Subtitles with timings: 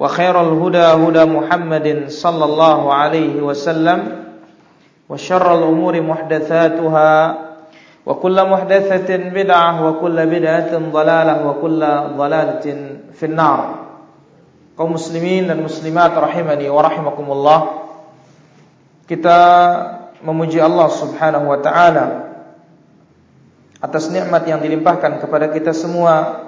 [0.00, 3.98] وخير الهدى هدى محمد صلى الله عليه وسلم
[5.08, 7.38] وشر الأمور محدثاتها
[8.06, 11.80] وكل محدثة بدعة وكل بدعة ضلالة وكل
[12.16, 12.66] ضلالة
[13.12, 13.86] في النار
[14.76, 17.60] kaum muslimin dan muslimat rahimani wa rahimakumullah
[19.08, 19.40] kita
[20.20, 22.06] memuji Allah Subhanahu wa taala
[23.80, 26.39] atas nikmat yang dilimpahkan kepada kita semua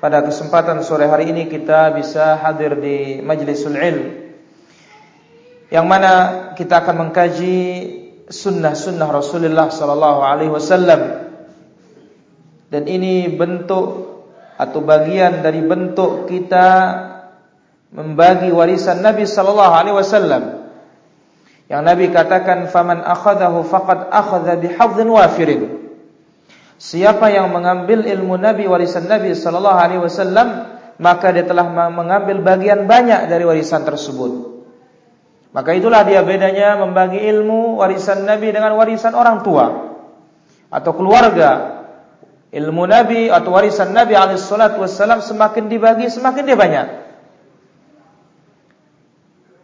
[0.00, 4.04] pada kesempatan sore hari ini kita bisa hadir di majlisul ilm
[5.70, 6.12] yang mana
[6.58, 7.58] kita akan mengkaji
[8.26, 11.30] sunnah-sunnah Rasulullah sallallahu alaihi wasallam.
[12.70, 14.10] Dan ini bentuk
[14.54, 16.66] atau bagian dari bentuk kita
[17.90, 20.42] membagi warisan Nabi sallallahu alaihi wasallam
[21.66, 25.79] yang Nabi katakan faman akhadahu faqad akhadha bihadhin wafirin
[26.80, 30.48] Siapa yang mengambil ilmu Nabi warisan Nabi sallallahu alaihi wasallam
[30.96, 34.64] maka dia telah mengambil bagian banyak dari warisan tersebut.
[35.52, 39.66] Maka itulah dia bedanya membagi ilmu warisan Nabi dengan warisan orang tua
[40.72, 41.84] atau keluarga.
[42.50, 46.86] Ilmu Nabi atau warisan Nabi alaihi salatu wasallam semakin dibagi semakin dia banyak.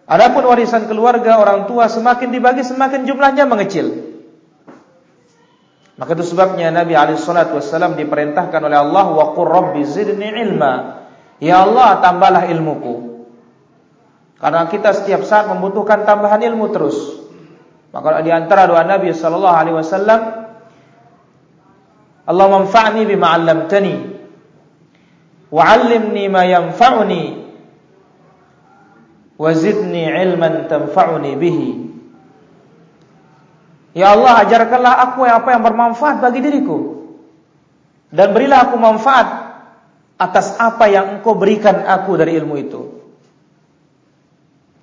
[0.06, 4.15] Adapun warisan keluarga orang tua semakin dibagi semakin jumlahnya mengecil.
[5.96, 11.04] Maka itu sebabnya Nabi alaihi salatu wasallam diperintahkan oleh Allah wa qur zidni ilma.
[11.40, 13.24] Ya Allah, tambahlah ilmuku.
[14.36, 16.96] Karena kita setiap saat membutuhkan tambahan ilmu terus.
[17.96, 20.20] Maka di antara doa Nabi sallallahu alaihi wasallam
[22.28, 23.94] Allah manfa'ni bima 'allamtani
[25.48, 27.24] wa 'allimni ma yanfa'uni
[29.40, 31.85] wa zidni ilman tanfa'uni bihi.
[33.96, 37.08] Ya Allah ajarkanlah aku apa yang bermanfaat bagi diriku.
[38.12, 39.46] Dan berilah aku manfaat
[40.16, 42.80] Atas apa yang engkau berikan aku dari ilmu itu.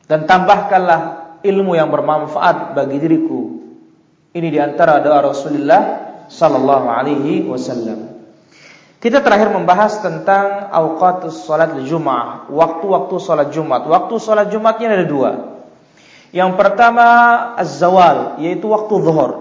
[0.05, 1.01] Dan tambahkanlah
[1.41, 3.41] ilmu yang bermanfaat bagi diriku.
[4.29, 5.81] Ini di antara doa Rasulullah
[6.29, 8.13] Sallallahu alaihi wasallam.
[9.01, 13.89] Kita terakhir membahas tentang Awqatus salat Jumat Waktu-waktu salat Jumat.
[13.89, 15.52] Waktu salat Jumatnya ada dua
[16.33, 17.05] yang pertama
[17.61, 19.31] az-zawal yaitu waktu zuhur.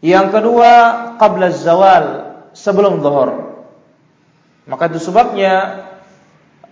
[0.00, 0.72] Yang kedua
[1.20, 2.04] qabla az-zawal
[2.56, 3.60] sebelum zuhur.
[4.64, 5.84] Maka itu sebabnya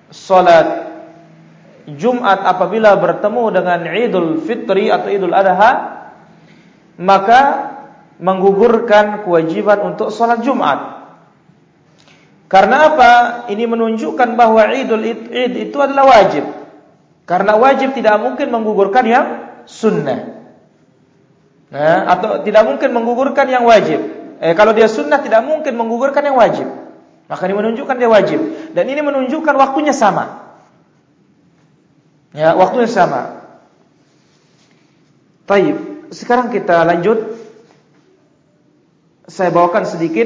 [0.08, 0.88] salat
[1.88, 5.72] Jumat apabila bertemu dengan Idul Fitri atau Idul Adha
[6.97, 7.41] maka
[8.16, 10.98] menggugurkan kewajiban untuk salat Jumat.
[12.48, 13.12] Karena apa?
[13.53, 16.57] Ini menunjukkan bahwa Idul Id itu adalah wajib.
[17.28, 19.26] Karena wajib tidak mungkin menggugurkan yang
[19.68, 20.40] sunnah.
[21.68, 24.00] Nah, atau tidak mungkin menggugurkan yang wajib.
[24.40, 26.64] Eh, kalau dia sunnah tidak mungkin menggugurkan yang wajib.
[27.28, 28.40] Maka ini menunjukkan dia wajib.
[28.72, 30.56] Dan ini menunjukkan waktunya sama.
[32.32, 33.44] Ya, waktunya sama.
[35.44, 36.08] Taib.
[36.08, 37.36] Sekarang kita lanjut.
[39.28, 40.24] Saya bawakan sedikit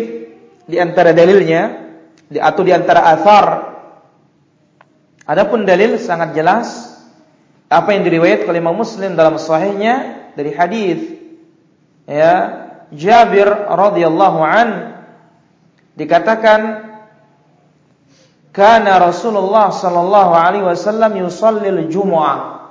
[0.70, 1.90] di antara dalilnya
[2.30, 3.74] atau di antara athar.
[5.26, 6.91] Adapun dalil sangat jelas
[7.72, 11.00] apa yang diriwayatkan oleh Muslim dalam sahihnya dari hadis
[12.04, 12.60] ya
[12.92, 14.68] Jabir radhiyallahu an
[15.96, 16.92] dikatakan
[18.52, 22.68] kana Rasulullah sallallahu alaihi wasallam yusalli al-jumu'ah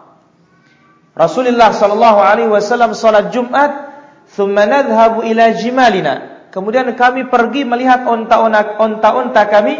[1.17, 3.89] Rasulullah sallallahu alaihi wasallam salat Jumat
[4.29, 9.75] thumma nadhhabu ila jimalina kemudian kami pergi melihat unta-unta kami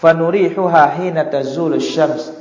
[0.00, 2.39] fanurihuha hina tazulu syams.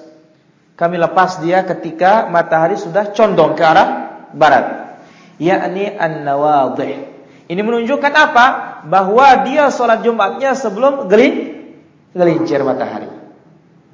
[0.79, 3.89] Kami lepas dia ketika matahari sudah condong ke arah
[4.31, 4.95] barat.
[5.35, 7.03] Yakni an-nawadhih.
[7.51, 8.45] Ini menunjukkan apa?
[8.87, 11.67] Bahwa dia sholat Jumatnya sebelum gelin,
[12.15, 13.11] gelincir matahari.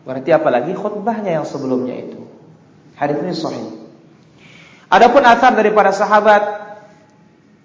[0.06, 2.22] Berarti apalagi khutbahnya yang sebelumnya itu.
[2.94, 3.66] Hadis ini sahih.
[4.86, 6.44] Adapun asar dari para sahabat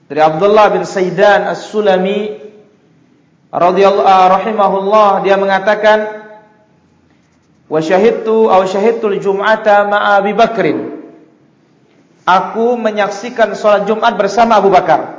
[0.09, 2.41] dari Abdullah bin Saidan As-Sulami
[3.53, 6.20] radhiyallahu uh, rahimahullah dia mengatakan
[7.71, 11.01] wa syahidtu aw syahidtul jum'ata ma'a Abi Bakrin
[12.31, 15.19] Aku menyaksikan salat Jumat bersama Abu Bakar.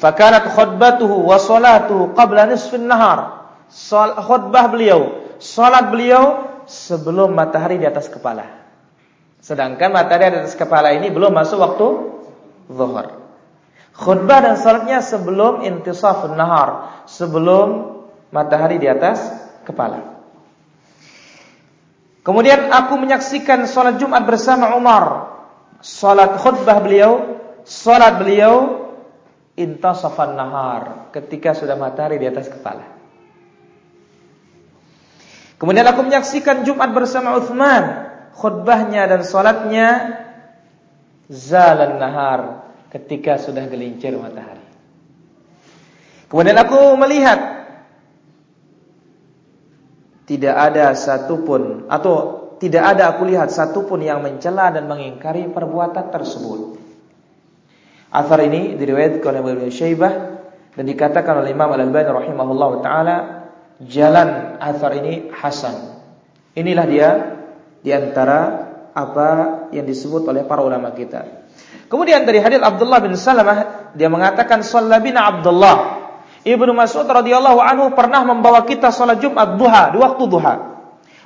[0.00, 3.46] Fakanat khutbatuhu wa salatuhu qabla nisfin nahar.
[4.26, 8.66] Khutbah beliau, salat beliau sebelum matahari di atas kepala.
[9.38, 11.86] Sedangkan matahari di atas kepala ini belum masuk waktu
[12.66, 13.06] zuhur.
[13.94, 18.00] Khutbah dan salatnya sebelum intisafun nahar, sebelum
[18.34, 19.20] matahari di atas
[19.62, 20.11] kepala.
[22.22, 25.34] Kemudian aku menyaksikan salat Jumat bersama Umar.
[25.82, 28.86] Salat khutbah beliau, salat beliau
[29.58, 32.86] intasafan nahar, ketika sudah matahari di atas kepala.
[35.58, 39.88] Kemudian aku menyaksikan Jumat bersama Uthman, khutbahnya dan salatnya
[41.26, 44.62] zalan nahar, ketika sudah gelincir matahari.
[46.30, 47.51] Kemudian aku melihat
[50.26, 56.78] tidak ada satupun atau tidak ada aku lihat satupun yang mencela dan mengingkari perbuatan tersebut.
[58.12, 60.12] Athar ini diriwayatkan oleh Ibnu Syaibah
[60.78, 63.16] dan dikatakan oleh Imam Al-Albani rahimahullah taala
[63.82, 65.98] jalan athar ini hasan.
[66.54, 67.10] Inilah dia
[67.82, 69.28] di antara apa
[69.72, 71.48] yang disebut oleh para ulama kita.
[71.88, 76.01] Kemudian dari hadis Abdullah bin Salamah dia mengatakan sallabina Abdullah
[76.42, 80.54] Ibnu Mas'ud radhiyallahu anhu pernah membawa kita salat Jumat duha di waktu duha.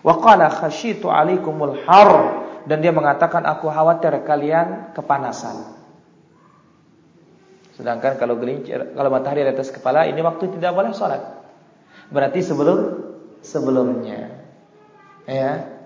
[0.05, 2.11] Wa qala khasyitu alaikumul har
[2.69, 5.77] dan dia mengatakan aku khawatir kalian kepanasan.
[7.77, 11.21] Sedangkan kalau gelincir kalau matahari di atas kepala ini waktu tidak boleh salat.
[12.13, 12.79] Berarti sebelum
[13.41, 14.37] sebelumnya.
[15.27, 15.77] Ya.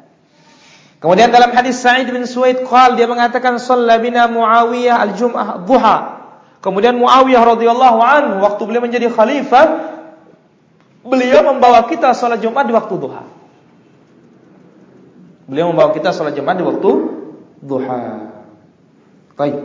[1.01, 6.20] Kemudian dalam hadis Sa'id bin Suwaid qal dia mengatakan shalla bina Muawiyah al-jum'ah duha.
[6.61, 9.67] Kemudian Muawiyah radhiyallahu anhu waktu beliau menjadi khalifah
[11.01, 13.25] beliau membawa kita salat Jumat di waktu duha.
[15.49, 16.91] Beliau membawa kita salat Jumat di waktu
[17.65, 18.03] duha.
[19.41, 19.57] Baik.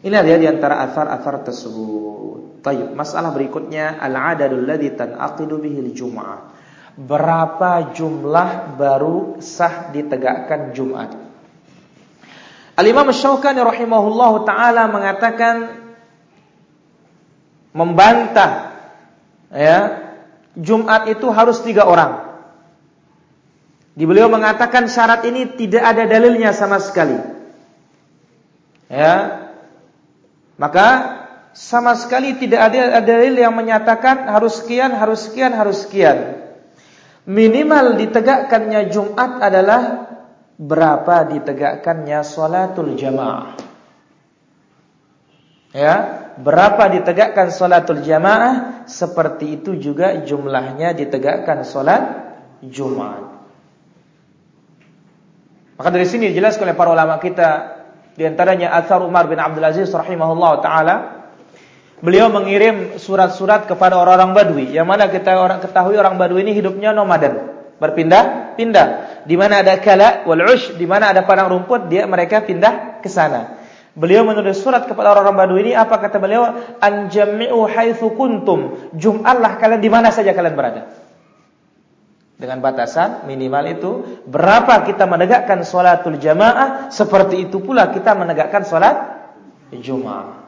[0.00, 2.64] Ini ada di antara asar-asar tersebut.
[2.66, 6.60] Baik, masalah berikutnya al-adadul ladzi tanqidu bihi al-jum'ah
[7.00, 11.16] berapa jumlah baru sah ditegakkan Jumat.
[12.76, 15.79] Al-Imam Syaukani rahimahullahu taala mengatakan
[17.70, 18.74] membantah
[19.50, 19.78] ya
[20.58, 22.30] Jumat itu harus tiga orang.
[23.94, 27.18] Di beliau mengatakan syarat ini tidak ada dalilnya sama sekali.
[28.90, 29.46] Ya.
[30.58, 30.88] Maka
[31.54, 36.40] sama sekali tidak ada dalil yang menyatakan harus sekian, harus sekian, harus sekian
[37.30, 39.82] minimal ditegakkannya Jumat adalah
[40.58, 43.56] berapa ditegakkannya salatul jamaah.
[45.70, 52.30] Ya, berapa ditegakkan salatul jamaah, seperti itu juga jumlahnya ditegakkan salat
[52.62, 53.26] Jumat.
[55.80, 57.48] Maka dari sini dijelaskan oleh para ulama kita
[58.14, 61.20] di antaranya Athar Umar bin Abdul Aziz rahimahullah taala
[62.00, 64.66] Beliau mengirim surat-surat kepada orang-orang Badui.
[64.72, 68.86] Yang mana kita orang ketahui orang Badui ini hidupnya nomaden, berpindah-pindah.
[69.28, 73.08] Di mana ada kala wal ush, di mana ada padang rumput, dia mereka pindah ke
[73.12, 73.59] sana.
[73.90, 76.46] Beliau menulis surat kepada orang-orang Badui ini apa kata beliau?
[76.78, 78.90] Anjami'u haitsu kuntum.
[78.94, 80.82] Jum'atlah kalian di mana saja kalian berada.
[82.40, 83.90] Dengan batasan minimal itu
[84.24, 89.28] berapa kita menegakkan salatul jamaah, seperti itu pula kita menegakkan salat
[89.76, 90.40] Jumat.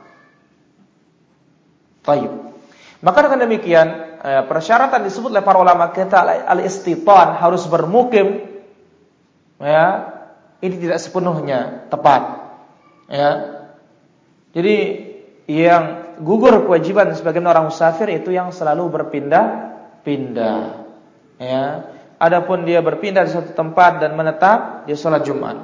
[2.03, 2.33] Taib.
[3.03, 3.87] Maka dengan demikian
[4.23, 8.47] eh, persyaratan disebut oleh para ulama kita al-istitan harus bermukim
[9.63, 10.11] ya
[10.63, 12.42] ini tidak sepenuhnya tepat
[13.13, 13.31] ya
[14.57, 14.77] jadi
[15.45, 20.61] yang gugur kewajiban sebagian orang musafir itu yang selalu berpindah-pindah
[21.37, 21.65] ya
[22.17, 25.61] adapun dia berpindah di suatu tempat dan menetap dia sholat Jumat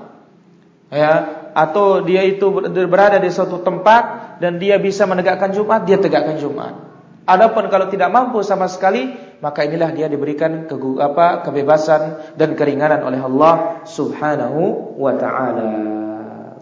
[0.92, 2.52] ya atau dia itu
[2.86, 6.86] berada di suatu tempat dan dia bisa menegakkan Jumat, dia tegakkan Jumat.
[7.28, 9.12] Adapun kalau tidak mampu sama sekali,
[9.44, 15.70] maka inilah dia diberikan ke, apa, kebebasan dan keringanan oleh Allah Subhanahu wa taala.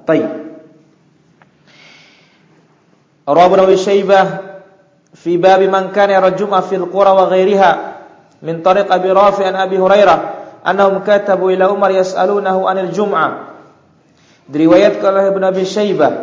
[0.03, 0.46] Baik.
[3.27, 4.27] Rawahu Syaibah
[5.11, 7.73] fi bab man kana yarjuma fil qura wa ghairiha.
[8.47, 10.19] min tariq Abi Rafi an Abi Hurairah
[10.63, 13.59] annahum katabu ila Umar yas'alunahu anil jum'ah
[14.47, 16.15] diriwayatkan oleh Ibnu Abi Syaibah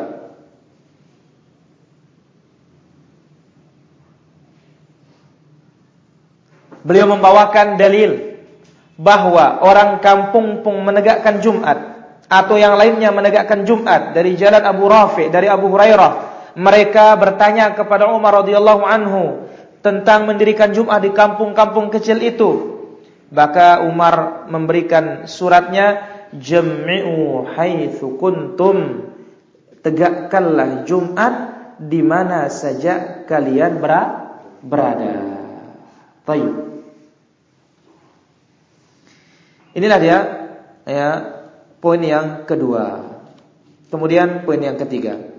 [6.83, 8.43] Beliau membawakan dalil
[9.00, 11.79] bahwa orang kampung pun menegakkan Jumat
[12.27, 18.10] atau yang lainnya menegakkan Jumat dari jalan Abu Rafi dari Abu Hurairah mereka bertanya kepada
[18.10, 19.50] Umar radhiyallahu anhu
[19.83, 22.74] tentang mendirikan Jumat di kampung-kampung kecil itu
[23.33, 29.10] maka Umar memberikan suratnya Jam'u haitsu kuntum
[29.81, 31.33] tegakkanlah Jumat
[31.81, 33.81] di mana saja kalian
[34.62, 35.13] berada.
[36.24, 36.53] Baik.
[39.74, 40.19] Inilah dia
[40.86, 41.10] ya
[41.81, 43.17] poin yang kedua.
[43.89, 45.33] Kemudian poin yang ketiga.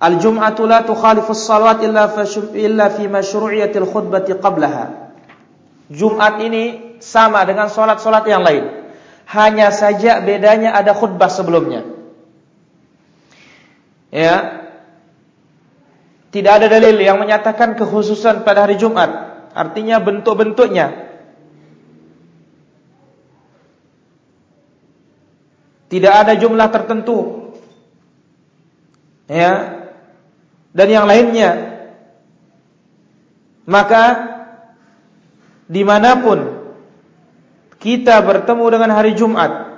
[0.00, 2.08] Al-jum'atu la tukhalifu as-salawat illa
[2.56, 5.12] illa fi masyru'iyatil khutbati qablaha.
[5.92, 8.64] Jumat ini sama dengan solat-solat yang lain.
[9.28, 11.84] Hanya saja bedanya ada khutbah sebelumnya.
[14.08, 14.64] Ya.
[16.30, 19.10] Tidak ada dalil yang menyatakan kekhususan pada hari Jumat.
[19.52, 21.10] Artinya bentuk-bentuknya.
[25.90, 27.50] Tidak ada jumlah tertentu.
[29.26, 29.79] Ya.
[30.70, 31.50] Dan yang lainnya.
[33.66, 34.04] Maka
[35.70, 36.38] di mana pun
[37.78, 39.70] kita bertemu dengan hari Jumat.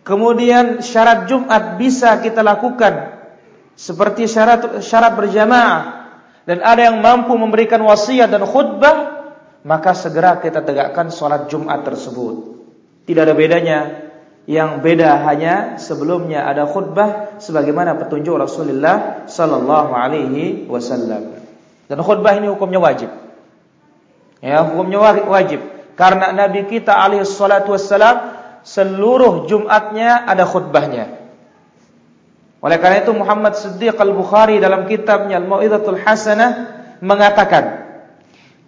[0.00, 3.20] Kemudian syarat Jumat bisa kita lakukan
[3.76, 6.00] seperti syarat syarat berjamaah
[6.50, 9.28] dan ada yang mampu memberikan wasiat dan khutbah,
[9.62, 12.58] maka segera kita tegakkan sholat Jumat tersebut.
[13.06, 14.09] Tidak ada bedanya.
[14.50, 21.38] Yang beda hanya sebelumnya ada khutbah sebagaimana petunjuk Rasulullah sallallahu alaihi wasallam.
[21.86, 23.14] Dan khutbah ini hukumnya wajib.
[24.42, 25.62] Ya, hukumnya wajib.
[25.94, 28.34] Karena Nabi kita alaihi salatu wassalam
[28.66, 31.14] seluruh Jumatnya ada khutbahnya.
[32.58, 36.50] Oleh karena itu Muhammad Siddiq Al-Bukhari dalam kitabnya Al-Mau'izatul Hasanah
[36.98, 37.86] mengatakan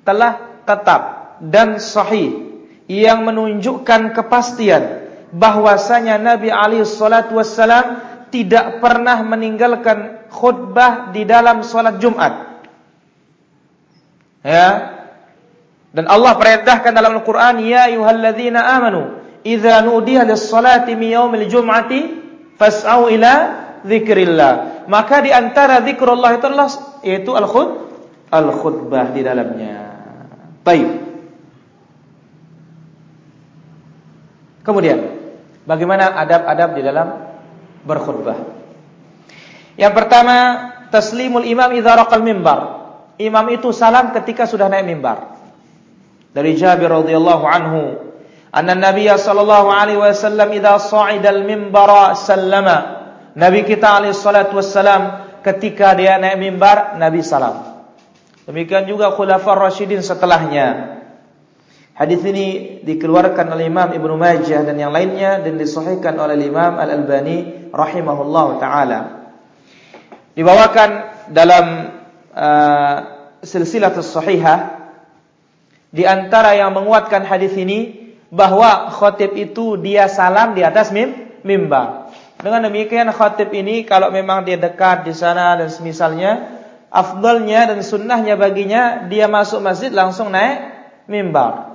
[0.07, 1.03] telah tetap
[1.43, 2.55] dan sahih
[2.87, 5.01] yang menunjukkan kepastian
[5.33, 12.65] bahwasanya Nabi alaihi salatu wassalam tidak pernah meninggalkan khutbah di dalam salat Jumat.
[14.43, 14.69] Ya,
[15.93, 22.01] dan Allah perintahkan dalam Al-Qur'an, "Ya ayyuhalladzina amanu, idza nudiya lis-salati min yaumil jum'ati
[22.57, 23.33] fas'au ila
[23.85, 26.69] dzikrillah." Maka di antara zikrullah itu adalah
[27.05, 27.71] yaitu al-khut
[28.33, 29.79] al-khutbah di dalamnya.
[30.65, 30.91] Baik.
[34.65, 35.22] Kemudian,
[35.64, 37.09] bagaimana adab-adab di dalam
[37.87, 38.38] berkhutbah?
[39.78, 40.37] Yang pertama,
[40.92, 42.61] taslimul imam idza raqal mimbar.
[43.21, 45.33] Imam itu salam ketika sudah naik mimbar
[46.33, 47.81] dari Jabir radhiyallahu anhu
[48.50, 52.76] anna Nabi sallallahu alaihi wasallam idza sa'ida al-minbara sallama
[53.37, 57.85] Nabi kita alaihi salatu wassalam ketika dia naik mimbar Nabi salam
[58.49, 61.00] demikian juga khulafar rasyidin setelahnya
[61.92, 67.68] Hadis ini dikeluarkan oleh Imam Ibnu Majah dan yang lainnya dan disahihkan oleh Imam Al-Albani
[67.68, 69.00] rahimahullah taala.
[70.32, 70.90] Dibawakan
[71.28, 71.92] dalam
[72.32, 72.96] uh,
[73.44, 74.88] silsilah sahihah
[75.92, 81.12] di antara yang menguatkan hadis ini bahwa khotib itu dia salam di atas mim,
[81.44, 82.08] mimbar.
[82.40, 86.56] Dengan demikian khotib ini kalau memang dia dekat di sana dan semisalnya,
[86.88, 90.72] afdalnya dan sunnahnya baginya dia masuk masjid langsung naik
[91.04, 91.72] mimbar.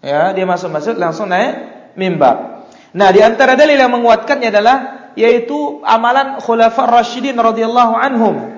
[0.00, 2.64] Ya, dia masuk masjid langsung naik mimbar.
[2.96, 4.76] Nah, di antara dalil yang menguatkannya adalah
[5.14, 8.56] yaitu amalan khulafa rasyidin radhiyallahu anhum.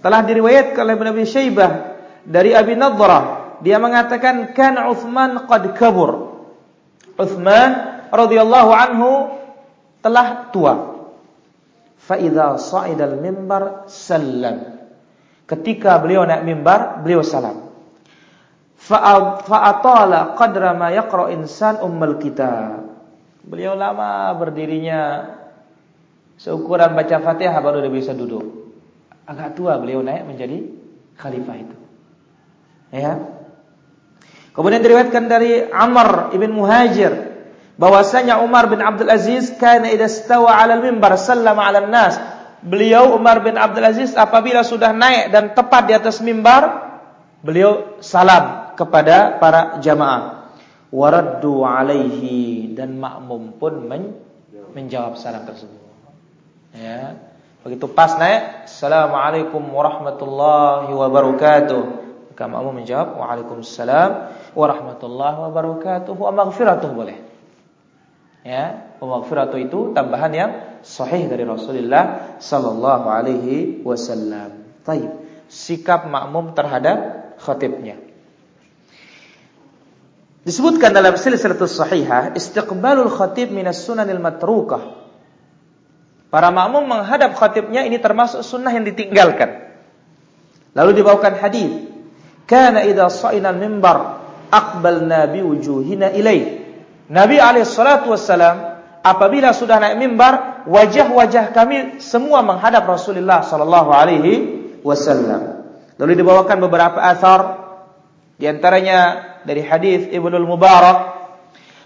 [0.00, 1.70] Telah diriwayatkan oleh Nabi Syaibah
[2.24, 6.40] dari Abi Nadrah dia mengatakan kan Uthman qad kabur.
[7.18, 7.70] Uthman
[8.14, 9.10] radhiyallahu anhu
[9.98, 10.74] telah tua.
[11.98, 14.78] Fa idza sa'idal mimbar sallam.
[15.48, 17.67] Ketika beliau naik mimbar, beliau salam.
[18.78, 22.86] Fa atala qadra ma yaqra insan ummul kitab.
[23.42, 25.34] Beliau lama berdirinya
[26.38, 28.70] seukuran baca Fatihah baru dia bisa duduk.
[29.26, 30.62] Agak tua beliau naik menjadi
[31.18, 31.76] khalifah itu.
[32.94, 33.18] Ya.
[34.54, 37.12] Kemudian diriwayatkan dari Amr ibn Muhajir
[37.76, 42.16] bahwasanya Umar bin Abdul Aziz kana idza stawa 'ala al-mimbar sallama 'ala nas
[42.58, 46.90] Beliau Umar bin Abdul Aziz apabila sudah naik dan tepat di atas mimbar,
[47.38, 50.54] beliau salam kepada para jamaah.
[50.88, 54.16] Waraddu alaihi dan makmum pun men
[54.72, 55.76] menjawab salam tersebut.
[56.72, 57.18] Ya.
[57.66, 61.82] Begitu pas naik, Assalamualaikum warahmatullahi wabarakatuh.
[62.32, 64.10] Maka makmum menjawab, Waalaikumsalam
[64.54, 66.14] warahmatullahi wabarakatuh.
[66.14, 67.18] Wa maghfiratuh boleh.
[68.46, 74.64] Ya, wa maghfiratuh itu tambahan yang sahih dari Rasulullah sallallahu alaihi wasallam.
[74.86, 75.10] Baik.
[75.52, 78.07] Sikap makmum terhadap khatibnya.
[80.48, 84.96] Disebutkan dalam silsilatus sahihah, istiqbalul khatib minas sunanil matrukah.
[86.32, 89.68] Para makmum menghadap khatibnya ini termasuk sunnah yang ditinggalkan.
[90.72, 91.68] Lalu dibawakan hadis,
[92.48, 96.64] "Kana idza sa'ina al-mimbar aqbalna bi wujuhina ilaih."
[97.12, 104.32] Nabi alaihi salatu wassalam apabila sudah naik mimbar, wajah-wajah kami semua menghadap Rasulullah sallallahu alaihi
[104.80, 105.60] wasallam.
[106.00, 107.40] Lalu dibawakan beberapa asar
[108.40, 111.16] di antaranya dari hadis Ibnu Mubarak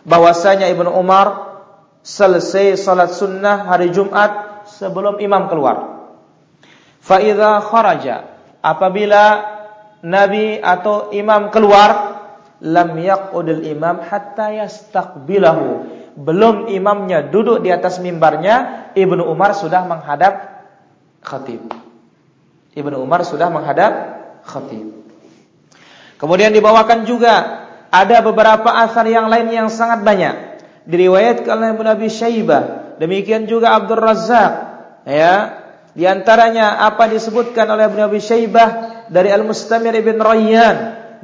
[0.03, 1.55] bahwasanya Ibnu Umar
[2.03, 6.11] selesai salat sunnah hari Jumat sebelum imam keluar.
[6.99, 8.17] Fa idza kharaja
[8.59, 9.23] apabila
[10.03, 12.19] nabi atau imam keluar
[12.63, 16.03] lam yaqudul imam hatta yastaqbilahu.
[16.13, 20.61] Belum imamnya duduk di atas mimbarnya, Ibnu Umar sudah menghadap
[21.25, 21.73] khatib.
[22.77, 23.93] Ibnu Umar sudah menghadap
[24.45, 25.02] khatib.
[26.23, 30.63] Kemudian dibawakan juga ada beberapa asar yang lain yang sangat banyak.
[30.87, 34.53] Diriwayatkan oleh Ibnu Abi Syaibah, demikian juga Abdul Razzaq,
[35.03, 35.35] ya.
[35.93, 40.77] Di antaranya apa disebutkan oleh Ibnu Abi Syaibah dari Al-Mustamir ibn Rayyan,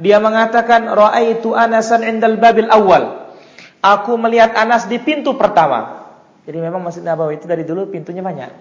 [0.03, 3.31] dia mengatakan raaitu Anasan indal babil awal.
[3.79, 6.11] Aku melihat Anas di pintu pertama.
[6.43, 8.51] Jadi memang Masjid Nabawi itu dari dulu pintunya banyak.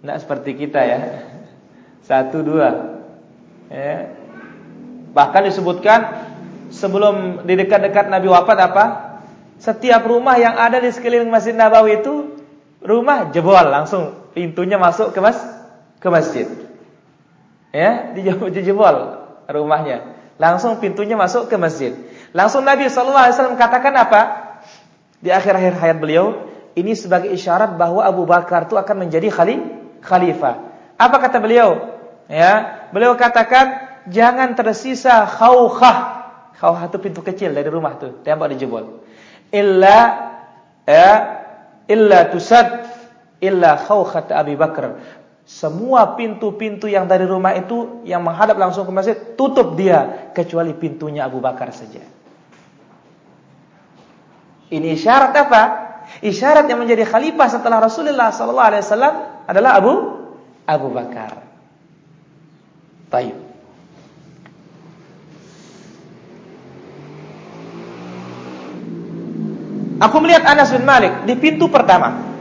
[0.00, 0.98] Tidak seperti kita ya.
[2.08, 2.68] Satu dua.
[3.68, 4.19] Ya.
[5.10, 6.00] Bahkan disebutkan
[6.70, 8.84] sebelum di dekat-dekat Nabi wafat apa?
[9.60, 12.40] Setiap rumah yang ada di sekeliling Masjid Nabawi itu
[12.80, 15.36] rumah jebol langsung pintunya masuk ke mas
[16.00, 16.48] ke masjid.
[17.70, 20.16] Ya, dijebol rumahnya.
[20.40, 21.92] Langsung pintunya masuk ke masjid.
[22.32, 24.20] Langsung Nabi sallallahu alaihi wasallam katakan apa?
[25.20, 29.28] Di akhir-akhir hayat beliau, ini sebagai isyarat bahwa Abu Bakar itu akan menjadi
[30.00, 30.54] khalifah.
[30.96, 32.00] Apa kata beliau?
[32.30, 35.98] Ya, beliau katakan jangan tersisa khawkhah.
[36.58, 38.84] Khawkhah itu pintu kecil dari rumah tuh, tembok dijebol.
[39.50, 39.98] Illa
[40.84, 41.10] ya,
[41.88, 42.90] illa tusad
[43.40, 45.00] illa khawkhat Abi Bakar.
[45.48, 51.26] Semua pintu-pintu yang dari rumah itu yang menghadap langsung ke masjid tutup dia kecuali pintunya
[51.26, 52.04] Abu Bakar saja.
[54.70, 55.62] Ini isyarat apa?
[56.22, 59.94] Isyarat yang menjadi khalifah setelah Rasulullah wasallam adalah Abu
[60.70, 61.42] Abu Bakar.
[63.10, 63.49] Baik.
[70.00, 72.32] Aku melihat Anas bin Malik di pintu pertama.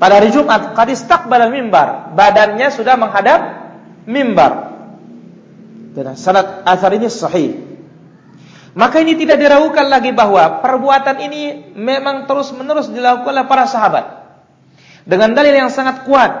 [0.00, 2.16] Pada hari Jumat, qad istaqbala mimbar.
[2.16, 3.40] Badannya sudah menghadap
[4.08, 4.72] mimbar.
[5.92, 7.60] Dan sanad asar ini sahih.
[8.72, 14.04] Maka ini tidak diragukan lagi bahwa perbuatan ini memang terus-menerus dilakukan oleh para sahabat.
[15.04, 16.32] Dengan dalil yang sangat kuat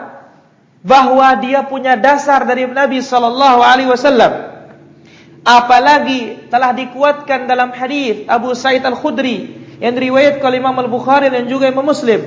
[0.80, 4.32] bahwa dia punya dasar dari Nabi sallallahu alaihi wasallam.
[5.44, 11.72] Apalagi telah dikuatkan dalam hadis Abu Sa'id Al-Khudri yang diriwayatkan oleh Imam Al-Bukhari dan juga
[11.72, 12.20] Imam Muslim.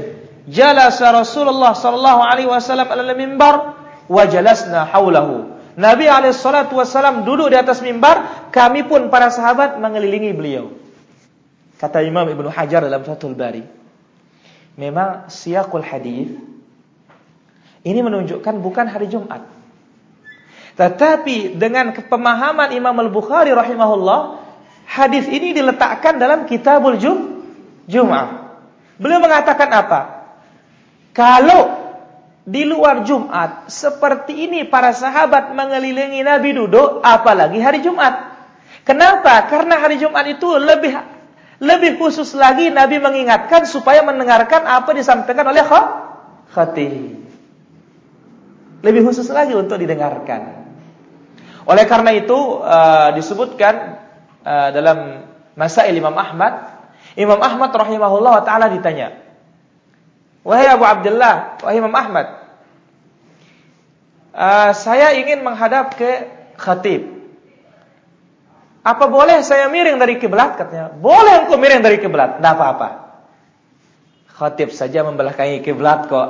[0.50, 3.56] Jalasa Rasulullah sallallahu alaihi wasallam ala mimbar
[4.12, 5.56] wa jalasna haulahu.
[5.80, 10.74] Nabi alaihi salatu wasallam duduk di atas mimbar, kami pun para sahabat mengelilingi beliau.
[11.80, 13.64] Kata Imam Ibnu Hajar dalam Fathul Bari.
[14.74, 16.34] Memang siakul hadis
[17.84, 19.44] ini menunjukkan bukan hari Jumat.
[20.74, 24.42] Tetapi dengan pemahaman Imam Al-Bukhari rahimahullah,
[24.90, 27.33] hadis ini diletakkan dalam Kitabul Jum
[27.88, 28.58] Jumat.
[28.98, 30.00] Beliau mengatakan apa?
[31.14, 31.84] Kalau
[32.44, 38.36] di luar Jumat seperti ini para sahabat mengelilingi Nabi duduk, apalagi hari Jumat.
[38.84, 39.48] Kenapa?
[39.48, 40.92] Karena hari Jumat itu lebih
[41.64, 45.64] lebih khusus lagi Nabi mengingatkan supaya mendengarkan apa disampaikan oleh
[46.52, 47.24] khatib.
[48.84, 50.68] Lebih khusus lagi untuk didengarkan.
[51.64, 54.04] Oleh karena itu uh, disebutkan
[54.44, 55.24] uh, dalam
[55.56, 56.73] Masail Imam Ahmad
[57.14, 59.14] Imam Ahmad rahimahullah taala ditanya,
[60.42, 62.28] "Wahai Abu Abdullah, wahai Imam Ahmad,
[64.34, 66.12] uh, saya ingin menghadap ke
[66.58, 67.14] khatib.
[68.84, 70.90] Apa boleh saya miring dari kiblat?" katanya.
[70.90, 72.90] "Boleh engkau miring dari kiblat, tidak apa-apa."
[74.34, 76.30] Khatib saja membelakangi kiblat kok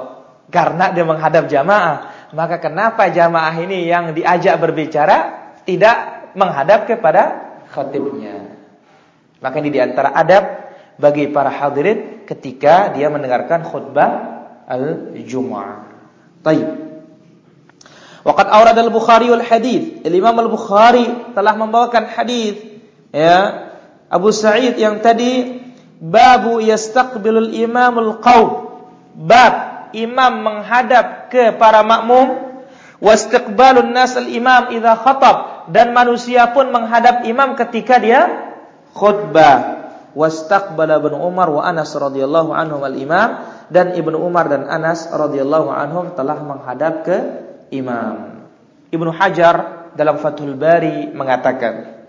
[0.52, 2.28] karena dia menghadap jamaah.
[2.36, 5.18] Maka kenapa jamaah ini yang diajak berbicara
[5.64, 8.52] tidak menghadap kepada khatibnya?
[9.40, 10.63] Maka ini di antara adab
[10.98, 14.12] bagi para hadirin ketika dia mendengarkan khutbah
[14.68, 15.92] al-jum'ah.
[16.44, 16.68] Baik.
[18.24, 20.00] Waqad awrad al-Bukhari al hadis.
[20.08, 22.56] Imam al-Bukhari telah membawakan hadis
[23.12, 23.72] ya
[24.08, 25.60] Abu Sa'id yang tadi
[26.00, 28.72] babu yastaqbilul imamul qaum.
[29.14, 32.60] Bab imam menghadap ke para makmum
[33.04, 38.22] wastiqbalun nas al-imam idza khatab dan manusia pun menghadap imam ketika dia
[38.96, 39.83] khutbah.
[40.14, 46.14] Wastaqbala Ibnu Umar wa Anas radhiyallahu anhum al-imam dan Ibnu Umar dan Anas radhiyallahu anhum
[46.14, 47.18] telah menghadap ke
[47.74, 48.46] imam.
[48.94, 52.06] Ibnu Hajar dalam Fathul Bari mengatakan,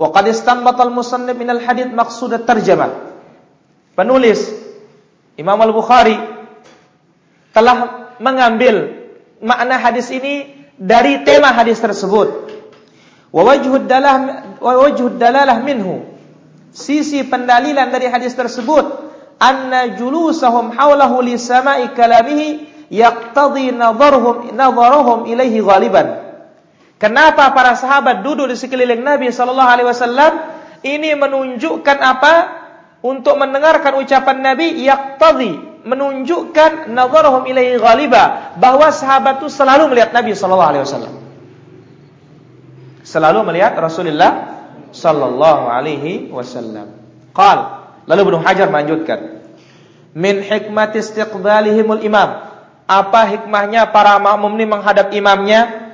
[0.00, 3.12] "Wa qad istanbata al-musannif min al-hadits maqsud at-tarjamah."
[3.92, 4.48] Penulis
[5.36, 6.16] Imam Al-Bukhari
[7.52, 9.04] telah mengambil
[9.44, 12.48] makna hadis ini dari tema hadis tersebut.
[13.28, 13.84] Wa wajhud
[15.20, 16.17] dalalah minhu
[16.72, 18.84] Sisi pendalilan dari hadis tersebut
[19.40, 26.28] anna julusahum haulahu li sama'i kalamihi yaqtadi nadharuhum nadharuhum ilaihi ghaliban.
[26.98, 30.32] Kenapa para sahabat duduk di sekeliling Nabi sallallahu alaihi wasallam?
[30.82, 32.34] Ini menunjukkan apa?
[32.98, 40.34] Untuk mendengarkan ucapan Nabi yaqtadi menunjukkan nadharuhum ilaihi ghaliba bahwa sahabat itu selalu melihat Nabi
[40.34, 41.14] sallallahu alaihi wasallam.
[43.06, 44.57] Selalu melihat Rasulullah
[44.92, 46.94] sallallahu alaihi wasallam.
[47.36, 47.58] Qal,
[48.08, 49.44] lalu Ibnu Hajar melanjutkan,
[50.16, 52.48] min hikmat istiqbalihimul imam.
[52.88, 55.86] Apa hikmahnya para makmum ini menghadap imamnya?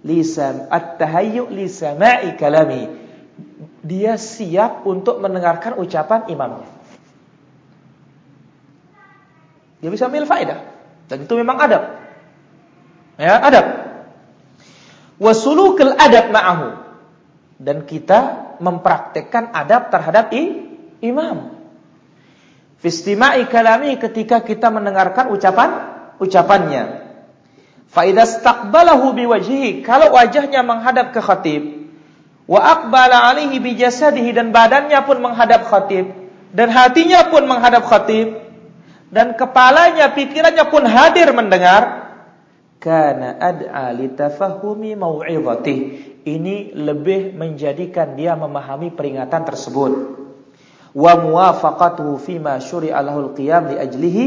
[0.00, 2.88] Lisan at-tahayyu li sama'i kalami.
[3.84, 6.68] Dia siap untuk mendengarkan ucapan imamnya.
[9.78, 10.58] Dia bisa ambil faedah
[11.06, 11.82] dan itu memang adab.
[13.18, 13.66] Ya, adab.
[15.18, 16.77] Wasulukul adab ma'ahu
[17.58, 21.58] dan kita mempraktekkan adab terhadap i, imam.
[22.78, 25.70] Fistima'i kalami ketika kita mendengarkan ucapan
[26.22, 27.10] ucapannya.
[27.90, 31.62] Fa idza biwajhihi kalau wajahnya menghadap ke khatib
[32.48, 36.12] wa aqbala alaihi bijasadihi dan badannya pun menghadap khatib
[36.52, 38.40] dan hatinya pun menghadap khatib
[39.12, 42.12] dan kepalanya pikirannya pun hadir mendengar
[42.80, 45.78] kana ad'a litafahumi mau'izatih
[46.36, 49.92] ini lebih menjadikan dia memahami peringatan tersebut.
[50.92, 54.26] Wa muwafaqatuhu fima syuri'a lahul qiyam li ajlihi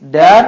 [0.00, 0.44] dan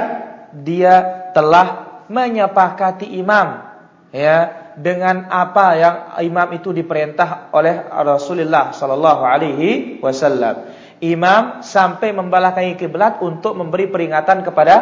[0.63, 3.69] dia telah menyepakati imam
[4.09, 10.71] ya dengan apa yang imam itu diperintah oleh Rasulullah sallallahu alaihi wasallam.
[10.99, 14.75] Imam sampai membelakangi kiblat untuk memberi peringatan kepada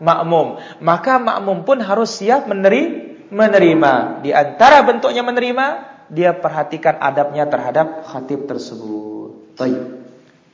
[0.00, 0.60] makmum.
[0.80, 4.24] Maka makmum pun harus siap menerima menerima.
[4.24, 5.66] Di antara bentuknya menerima,
[6.08, 9.56] dia perhatikan adabnya terhadap khatib tersebut.
[9.56, 9.82] Baik.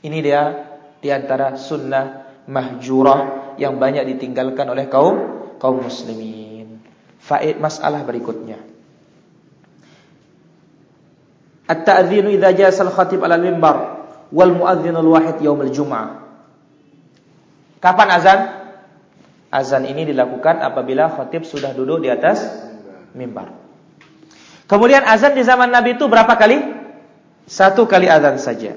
[0.05, 0.43] Ini dia
[1.01, 5.17] di antara sunnah mahjurah yang banyak ditinggalkan oleh kaum
[5.57, 6.83] kaum muslimin.
[7.25, 8.61] Faid masalah berikutnya.
[11.65, 13.77] At-ta'dzinu idza jasa al-khatib 'ala al-mimbar
[14.29, 16.09] wal muadzinu al-wahid yaum al-jum'ah.
[17.81, 18.41] Kapan azan?
[19.55, 22.43] Azan ini dilakukan apabila khatib sudah duduk di atas
[23.15, 23.55] mimbar.
[24.67, 26.59] Kemudian azan di zaman Nabi itu berapa kali?
[27.47, 28.75] Satu kali azan saja.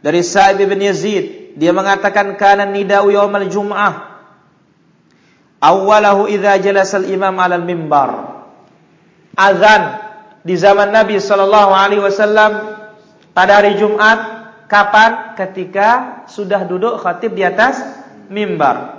[0.00, 4.16] Dari Sa'ib bin Yazid, dia mengatakan kana nida'u yaumal jum'ah.
[5.60, 8.40] Awalahu idza jalasa al-imam 'ala al-mimbar.
[9.36, 10.08] Azan
[10.40, 12.80] di zaman Nabi sallallahu alaihi wasallam
[13.36, 14.24] pada hari Jumat
[14.72, 15.36] kapan?
[15.36, 17.82] Ketika sudah duduk khatib di atas
[18.32, 18.97] mimbar.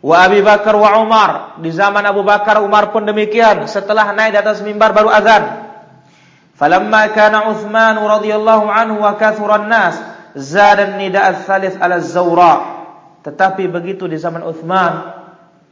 [0.00, 1.30] Wa Abi Bakar wa Umar.
[1.60, 3.68] Di zaman Abu Bakar, Umar pun demikian.
[3.68, 5.68] Setelah naik di atas mimbar baru azan.
[6.56, 9.96] Falamma kana Uthman radhiyallahu anhu wa kathuran nas
[10.36, 12.54] zada nida ats-tsalits ala zawra.
[13.24, 15.20] Tetapi begitu di zaman Uthman,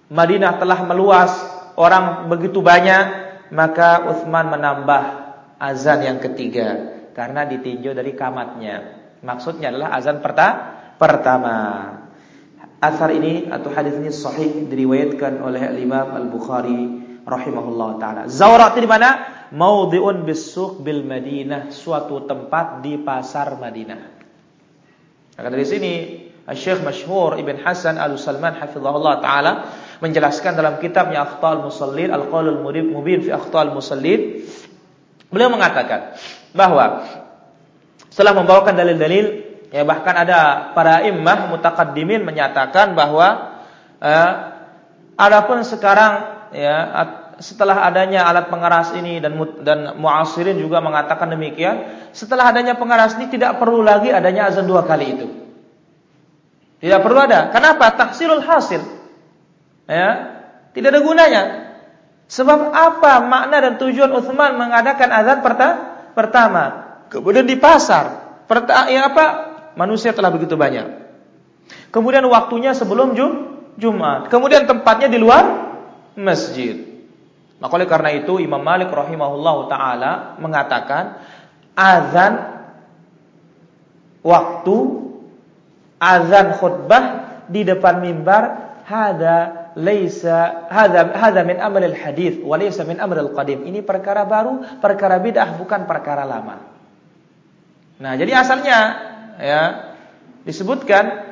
[0.08, 1.32] Madinah telah meluas,
[1.76, 3.04] orang begitu banyak,
[3.52, 5.02] maka Uthman menambah
[5.56, 8.76] azan yang ketiga karena ditinjau dari kamatnya.
[9.24, 11.56] Maksudnya adalah azan pertama.
[12.78, 18.22] Asar ini atau hadis ini sahih diriwayatkan oleh Imam Al-Bukhari rahimahullah taala.
[18.30, 19.10] Zawrat di mana?
[19.50, 24.00] Maudhi'un bisuq bil Madinah, suatu tempat di pasar Madinah.
[25.34, 25.92] Maka dari sini
[26.54, 29.52] Syekh Masyhur Ibn Hasan Al-Salman hafizahullah taala
[29.98, 34.46] menjelaskan dalam kitabnya Akhtal Musallin Al-Qaulul Mubin fi Akhtal Musallin
[35.34, 36.14] beliau mengatakan
[36.54, 37.02] bahwa
[38.06, 43.60] setelah membawakan dalil-dalil Ya bahkan ada para imam mutakaddimin menyatakan bahwa
[44.00, 44.30] eh,
[45.20, 46.88] adapun sekarang ya
[47.38, 53.30] setelah adanya alat pengeras ini dan dan muasirin juga mengatakan demikian, setelah adanya pengeras ini
[53.30, 55.26] tidak perlu lagi adanya azan dua kali itu.
[56.78, 57.50] Tidak perlu ada.
[57.50, 57.90] Kenapa?
[57.94, 58.82] Tahsilul hasil.
[59.86, 60.10] Ya,
[60.74, 61.42] tidak ada gunanya.
[62.28, 65.38] Sebab apa makna dan tujuan Uthman mengadakan azan
[66.12, 66.64] pertama?
[67.08, 68.36] Kemudian di pasar,
[68.92, 69.47] yang apa?
[69.78, 71.06] Manusia telah begitu banyak.
[71.94, 73.32] Kemudian waktunya sebelum Jum
[73.78, 74.26] Jumat.
[74.26, 75.44] Kemudian tempatnya di luar
[76.18, 76.82] masjid.
[77.62, 80.12] Maka oleh karena itu Imam Malik rahimahullah taala
[80.42, 81.22] mengatakan
[81.78, 82.34] azan
[84.26, 84.76] waktu
[86.02, 87.04] azan khutbah
[87.46, 93.30] di depan mimbar hada laisa hada hada min amal al hadis wa laisa min amr
[93.30, 93.62] qadim.
[93.62, 96.66] Ini perkara baru, perkara bid'ah bukan perkara lama.
[97.98, 98.78] Nah, jadi asalnya
[99.38, 99.94] ya
[100.42, 101.24] disebutkan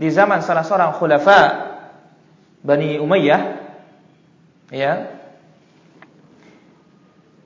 [0.00, 1.40] di zaman salah seorang khulafa
[2.64, 3.42] Bani Umayyah
[4.72, 4.92] ya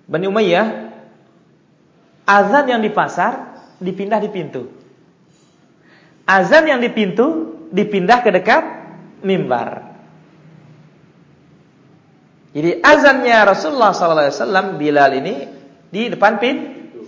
[0.06, 0.66] Bani Umayyah
[2.26, 4.62] azan yang di pasar dipindah di pintu.
[6.22, 8.62] Azan yang di pintu dipindah ke dekat
[9.26, 9.90] mimbar.
[12.52, 15.34] Jadi azannya Rasulullah SAW Bilal ini
[15.88, 16.36] di depan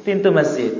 [0.00, 0.72] pintu masjid.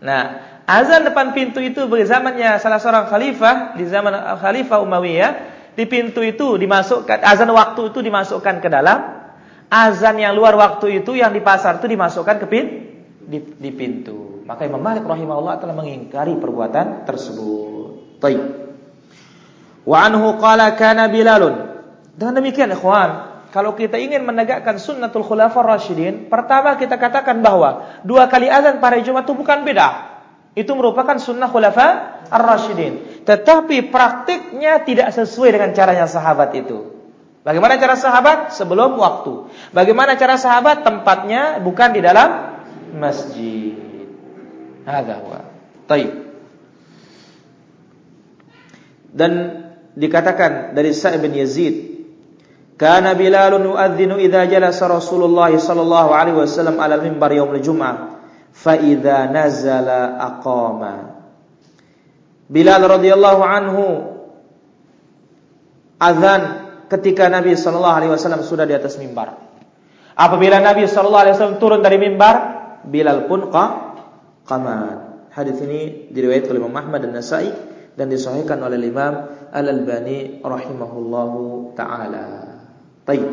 [0.00, 5.32] Nah, azan depan pintu itu bagi zamannya salah seorang khalifah di zaman Khalifah Umayyah
[5.78, 9.30] di pintu itu dimasukkan azan waktu itu dimasukkan ke dalam
[9.70, 12.66] azan yang luar waktu itu yang di pasar itu dimasukkan ke pin
[13.26, 14.42] di, di pintu.
[14.46, 18.18] Maka Imam Malik rahimahullah telah mengingkari perbuatan tersebut.
[18.22, 18.40] Baik.
[19.82, 21.76] Wa anhu qala kana Bilalun.
[22.14, 28.30] Dengan demikian ikhwan, kalau kita ingin menegakkan sunnatul khulafar rasyidin, pertama kita katakan bahwa dua
[28.30, 30.15] kali azan pada Jumat itu bukan beda.
[30.56, 31.86] Itu merupakan sunnah khulafa
[32.32, 33.22] ar-rasyidin.
[33.28, 36.96] Tetapi praktiknya tidak sesuai dengan caranya sahabat itu.
[37.44, 38.56] Bagaimana cara sahabat?
[38.56, 39.52] Sebelum waktu.
[39.76, 40.80] Bagaimana cara sahabat?
[40.80, 42.58] Tempatnya bukan di dalam
[42.96, 43.76] masjid.
[44.88, 45.44] Hadza.
[45.86, 46.10] Taib.
[49.12, 49.32] Dan
[49.92, 52.00] dikatakan dari Sa'ib bin Yazid,
[52.80, 58.15] "Kana Bilal yu'adzinu idza jalasa Rasulullah sallallahu alaihi wasallam 'ala al-mimbar yaum al-jum'ah,
[58.56, 60.94] fa idza nazala aqama."
[62.48, 63.84] Bilal radhiyallahu anhu
[65.98, 66.42] azan
[66.86, 69.34] ketika Nabi Shallallahu Alaihi Wasallam sudah di atas mimbar.
[70.16, 75.28] Apabila Nabi Shallallahu Alaihi Wasallam turun dari mimbar, Bilal pun qamat.
[75.34, 77.50] Hadis ini diriwayatkan oleh Imam Ahmad dan Nasai
[77.98, 82.56] dan disahihkan oleh Imam Al Albani rahimahullahu taala.
[83.02, 83.26] Baik.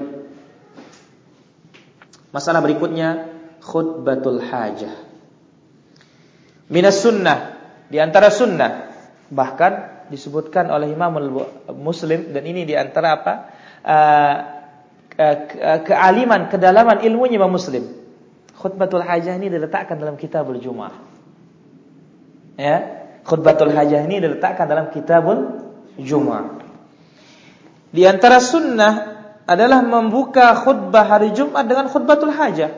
[2.33, 3.29] Masalah berikutnya
[3.61, 5.12] khutbatul hajah.
[6.73, 7.53] Minas sunnah
[7.85, 8.89] di antara sunnah
[9.29, 11.13] bahkan disebutkan oleh Imam
[11.77, 13.33] Muslim dan ini di antara apa
[13.85, 14.35] uh,
[15.85, 18.01] kealiman kedalaman ilmunya Imam Muslim.
[18.57, 20.93] Khutbatul hajah ini diletakkan dalam kitabul Jum'ah.
[22.57, 22.77] Ya,
[23.21, 25.69] khutbatul hajah ini diletakkan dalam kitabul
[26.01, 26.57] Jum'ah.
[27.93, 28.93] Di antara sunnah
[29.45, 32.73] adalah membuka khutbah hari Jumat dengan khutbatul hajah.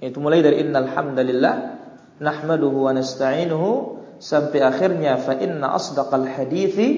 [0.00, 1.83] Itu mulai dari innal hamdalillah
[2.20, 6.88] nahmaduhu wa nasta'inuhu sampai akhirnya fa inna asdaqal hadithi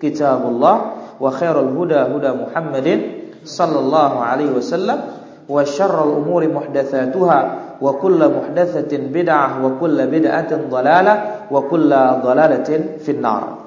[0.00, 0.76] kitabullah
[1.20, 4.98] wa khairul huda huda Muhammadin sallallahu alaihi wasallam
[5.46, 7.38] wa syarrul umuri muhdatsatuha
[7.82, 13.58] wa kullu muhdatsatin bid'ah wa kullu bid'atin dhalalah wa kullu dhalalatin finnar.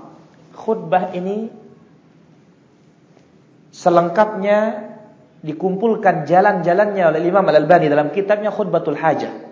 [0.55, 1.51] Khutbah ini
[3.75, 4.87] selengkapnya
[5.43, 9.44] dikumpulkan jalan-jalannya oleh Imam Al-Albani dalam kitabnya Khutbatul Hajah.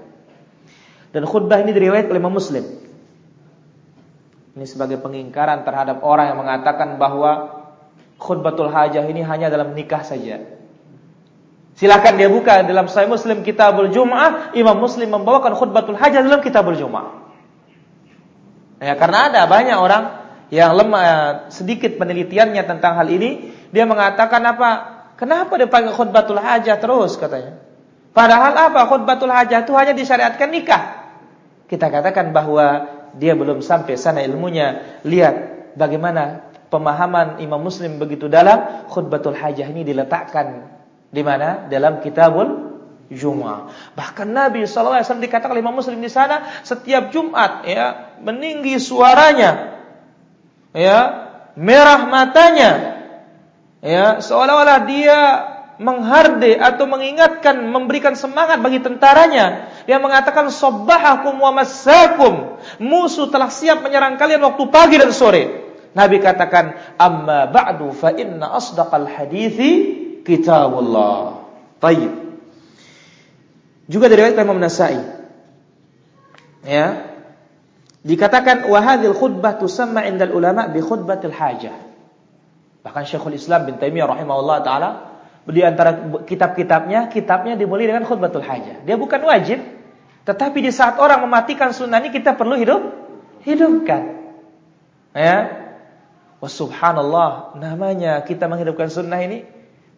[1.14, 2.66] Dan khutbah ini diriwayatkan oleh Imam Muslim.
[4.58, 7.64] Ini sebagai pengingkaran terhadap orang yang mengatakan bahwa
[8.18, 10.42] khutbatul hajah ini hanya dalam nikah saja.
[11.74, 16.78] Silakan dia buka dalam Sahih Muslim Kitabul Jum'ah, Imam Muslim membawakan khutbatul hajah dalam Kitabul
[16.78, 17.34] Jum'ah.
[18.82, 20.04] Ya, karena ada banyak orang
[20.54, 24.70] yang lemah sedikit penelitiannya tentang hal ini, dia mengatakan apa?
[25.18, 27.58] Kenapa pakai khutbatul hajah terus katanya?
[28.14, 28.86] Padahal apa?
[28.86, 31.03] Khutbatul hajah itu hanya disyariatkan nikah.
[31.68, 35.00] Kita katakan bahwa dia belum sampai sana ilmunya.
[35.06, 35.36] Lihat
[35.78, 40.70] bagaimana pemahaman Imam Muslim begitu dalam khutbatul hajah ini diletakkan
[41.14, 41.70] di mana?
[41.70, 42.74] Dalam kitabul
[43.14, 43.70] Jum'ah.
[43.94, 49.78] Bahkan Nabi SAW dikatakan Imam Muslim di sana setiap Jumat ya meninggi suaranya,
[50.74, 51.00] ya
[51.54, 52.72] merah matanya,
[53.86, 55.20] ya seolah-olah dia
[55.82, 62.60] mengharde atau mengingatkan, memberikan semangat bagi tentaranya yang mengatakan sabbahakum wa massakum.
[62.78, 65.64] Musuh telah siap menyerang kalian waktu pagi dan sore.
[65.94, 69.72] Nabi katakan, "Amma ba'du fa inna asdaqal hadithi
[70.26, 71.46] kitabullah."
[71.78, 72.12] Baik.
[73.86, 74.98] Juga dari riwayat Imam Nasai.
[76.64, 77.12] Ya.
[78.04, 81.76] Dikatakan wahadil khutbah tusamma indal ulama bi khutbatil hajah.
[82.84, 84.90] Bahkan Syekhul Islam bin Taimiyah rahimahullah taala
[85.44, 88.88] di antara kitab-kitabnya, kitabnya dimulai dengan khutbatul hajah.
[88.88, 89.60] Dia bukan wajib,
[90.24, 92.82] tetapi di saat orang mematikan sunnah ini kita perlu hidup
[93.44, 94.24] hidupkan.
[95.12, 95.62] Ya.
[96.40, 99.48] Wah subhanallah, namanya kita menghidupkan sunnah ini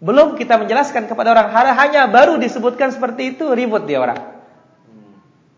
[0.03, 4.19] belum kita menjelaskan kepada orang hanya baru disebutkan seperti itu ribut dia orang.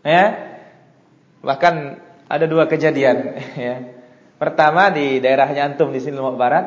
[0.06, 0.24] Ya.
[1.42, 1.74] Bahkan
[2.28, 3.16] ada dua kejadian
[3.68, 3.76] ya.
[4.38, 6.66] Pertama di daerahnya antum di sini Lombok Barat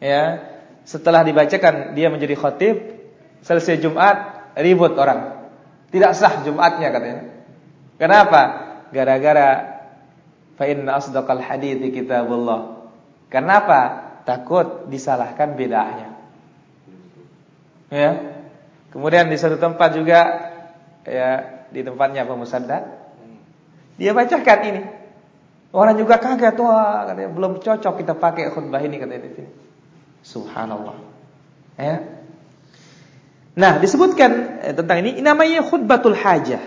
[0.00, 0.55] ya.
[0.86, 2.76] Setelah dibacakan dia menjadi khotib,
[3.42, 4.16] selesai Jumat
[4.54, 5.50] ribut orang.
[5.90, 7.22] Tidak sah Jumatnya katanya.
[7.98, 8.42] Kenapa?
[8.94, 9.48] Gara-gara
[10.54, 12.86] fa inna asdaqal hadithi kitabullah.
[13.26, 14.06] Kenapa?
[14.22, 16.14] Takut disalahkan bedanya.
[17.90, 18.10] Ya.
[18.90, 20.20] Kemudian di satu tempat juga
[21.06, 21.30] ya
[21.70, 22.36] di tempatnya Pak
[23.96, 24.82] dia bacakan ini.
[25.76, 29.50] Orang juga kaget, wah katanya belum cocok kita pakai khutbah ini katanya di sini.
[30.26, 30.98] Subhanallah.
[31.78, 32.02] Ya.
[33.54, 36.60] Nah, disebutkan eh, tentang ini, ini namanya khutbatul hajah.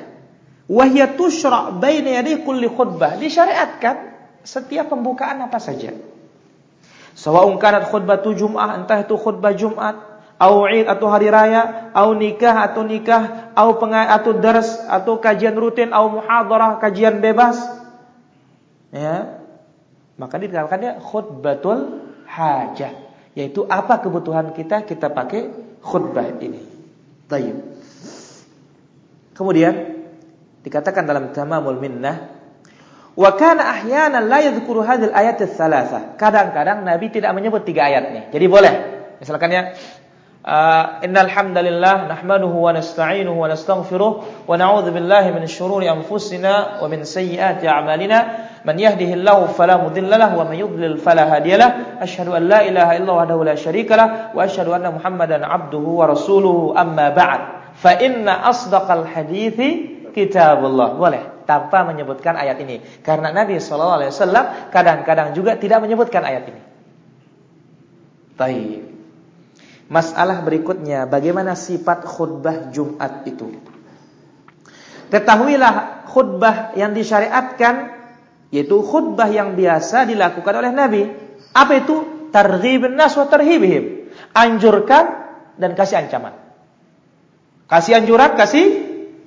[0.72, 3.20] Wahya tusyra' baina yaday kulli khutbah.
[3.20, 4.16] Disyariatkan
[4.48, 5.92] setiap pembukaan apa saja.
[7.20, 10.00] Sawa'un kanat khutbatu Jum'ah, entah itu khutbah Jumat,
[10.40, 15.58] au Id atau hari raya, au nikah atau nikah, au pengai atau dars atau kajian
[15.60, 17.60] rutin, au muhadarah kajian bebas.
[18.96, 19.44] Ya.
[20.16, 23.09] Maka dikatakannya khutbatul hajah,
[23.40, 25.48] yaitu apa kebutuhan kita kita pakai
[25.80, 26.60] khutbah ini.
[27.32, 27.56] Baik.
[29.32, 29.74] Kemudian
[30.60, 32.40] dikatakan dalam Tamamul Minnah
[33.20, 33.84] Wa kana
[34.24, 35.60] la yadhkuru hadhihi al-ayat ats
[36.16, 38.22] Kadang-kadang Nabi tidak menyebut tiga ayat ini.
[38.32, 38.74] Jadi boleh.
[39.20, 39.76] Misalkan ya
[40.40, 46.88] Uh, innal hamdalillah nahmaduhu wa nasta'inuhu wa nastaghfiruh wa na'udzu billahi min shururi anfusina wa
[46.88, 52.48] min sayyiati a'malina man yahdihillahu fala mudilla lahu wa man yudlil fala hadiyalah asyhadu an
[52.48, 57.12] la ilaha illallah wahdahu la syarika lah wa asyhadu anna muhammadan abduhu wa rasuluhu amma
[57.12, 61.44] ba'd fa inna asdaqal hadithi kitabullah boleh?
[61.44, 62.80] Tanpa menyebutkan ayat ini.
[63.04, 66.62] Karena Nabi sallallahu alaihi wasallam kadang-kadang juga tidak menyebutkan ayat ini.
[68.40, 68.89] Baik
[69.90, 73.58] Masalah berikutnya, bagaimana sifat khutbah Jumat itu?
[75.10, 77.98] Ketahuilah khutbah yang disyariatkan
[78.54, 81.02] yaitu khutbah yang biasa dilakukan oleh Nabi.
[81.58, 82.30] Apa itu?
[82.30, 83.26] Targhibun nas wa.
[84.38, 85.06] Anjurkan
[85.58, 86.38] dan kasih ancaman.
[87.66, 88.66] Kasih anjuran, kasih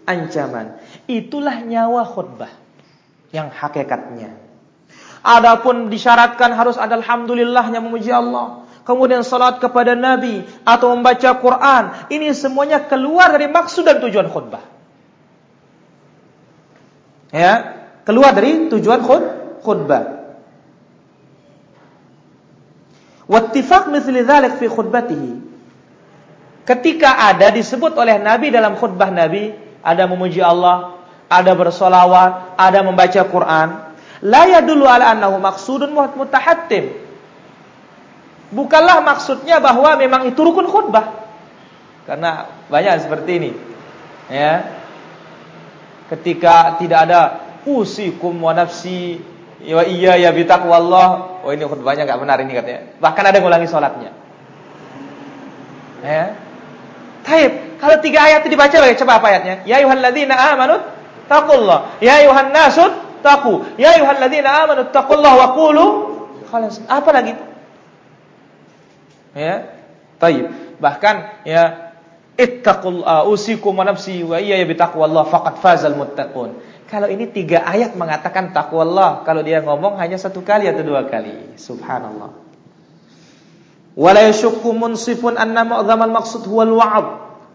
[0.07, 0.79] ancaman.
[1.11, 2.55] Itulah nyawa khutbah
[3.35, 4.38] yang hakikatnya.
[5.22, 12.31] Adapun disyaratkan harus ada alhamdulillahnya memuji Allah kemudian salat kepada Nabi atau membaca Quran, ini
[12.35, 14.64] semuanya keluar dari maksud dan tujuan khutbah.
[17.33, 17.53] Ya,
[18.05, 19.25] keluar dari tujuan khut
[19.64, 20.23] khutbah.
[23.31, 25.33] Wattifaq mithli dzalik fi khutbatihi.
[26.62, 29.51] Ketika ada disebut oleh Nabi dalam khutbah Nabi,
[29.83, 33.68] ada memuji Allah, ada bersolawat, ada membaca Quran,
[34.23, 37.02] la yadullu ala annahu maqsudun mutahattim
[38.53, 41.25] bukanlah maksudnya bahwa memang itu rukun khutbah.
[42.05, 43.51] Karena banyak seperti ini.
[44.29, 44.85] Ya.
[46.12, 47.21] Ketika tidak ada
[47.65, 49.23] usikum wa nafsi
[49.65, 51.43] wa iya ya bi taqwallah.
[51.43, 52.81] Oh ini khutbahnya enggak benar ini katanya.
[53.01, 54.11] Bahkan ada yang ulangi salatnya.
[56.05, 56.37] Ya.
[57.23, 59.55] Taib, kalau tiga ayat itu dibaca baik coba apa ayatnya?
[59.62, 60.83] Ya ayyuhalladzina amanu
[61.31, 62.03] taqullah.
[62.03, 62.91] Ya ayyuhan nasut
[63.23, 63.62] taqu.
[63.79, 65.87] Ya ayyuhalladzina amanu taqullaha wa qulu
[66.91, 67.33] Apa lagi?
[69.33, 69.83] Ya.
[70.23, 70.79] Taib.
[70.79, 71.92] Bahkan ya
[72.38, 76.73] ittaqul uh, usikum wa nafsi iya bi taqwallah faqad fazal muttaqun.
[76.92, 81.57] Kalau ini tiga ayat mengatakan taqwallah, kalau dia ngomong hanya satu kali atau dua kali.
[81.57, 82.37] Subhanallah.
[83.97, 87.07] Wala yashukku munsifun anna mu'dhamal maqsud huwal wa'd.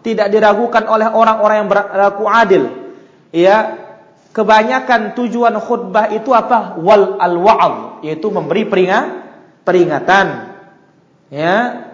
[0.02, 2.64] Tidak diragukan oleh orang-orang yang berlaku adil.
[3.30, 3.78] Ya,
[4.34, 6.82] kebanyakan tujuan khutbah itu apa?
[6.82, 8.66] Wal al-wa'd, yaitu memberi
[9.66, 10.47] peringatan
[11.32, 11.86] ya.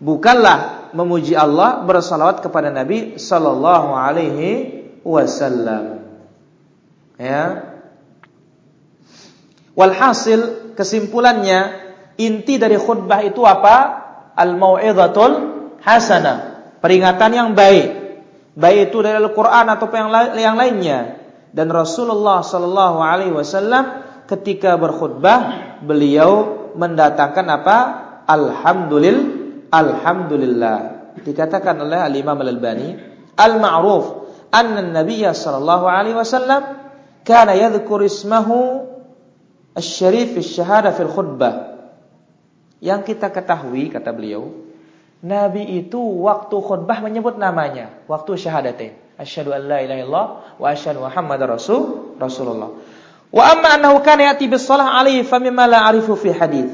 [0.00, 6.08] Bukanlah memuji Allah bersalawat kepada Nabi sallallahu alaihi wasallam.
[7.20, 7.76] Ya.
[9.76, 13.76] Walhasil kesimpulannya inti dari khutbah itu apa?
[14.34, 15.32] Al mau'izatul
[15.84, 16.36] hasanah.
[16.80, 18.00] Peringatan yang baik.
[18.56, 21.20] Baik itu dari Al-Qur'an atau yang, yang lainnya.
[21.52, 27.78] Dan Rasulullah sallallahu alaihi wasallam ketika berkhutbah beliau mendatangkan apa
[28.30, 30.78] Alhamdulillah Alhamdulillah
[31.22, 32.94] dikatakan oleh Al Imam Al Albani
[33.38, 34.04] al ma'ruf
[34.50, 36.62] anna Nabi sallallahu alaihi wasallam
[37.22, 38.86] kana yadhkur ismahu
[39.78, 41.70] asy-syarif syahada fil khutbah.
[42.80, 44.56] Yang kita ketahui kata beliau,
[45.20, 48.96] Nabi itu waktu khutbah menyebut namanya, waktu syahadatain.
[49.20, 52.72] Asyhadu an la ilaha illallah wa asyhadu Muhammadar rasul Rasulullah.
[53.28, 56.72] Wa amma annahu kana yati bis shalah alaihi fa mimma la arifu fi hadis.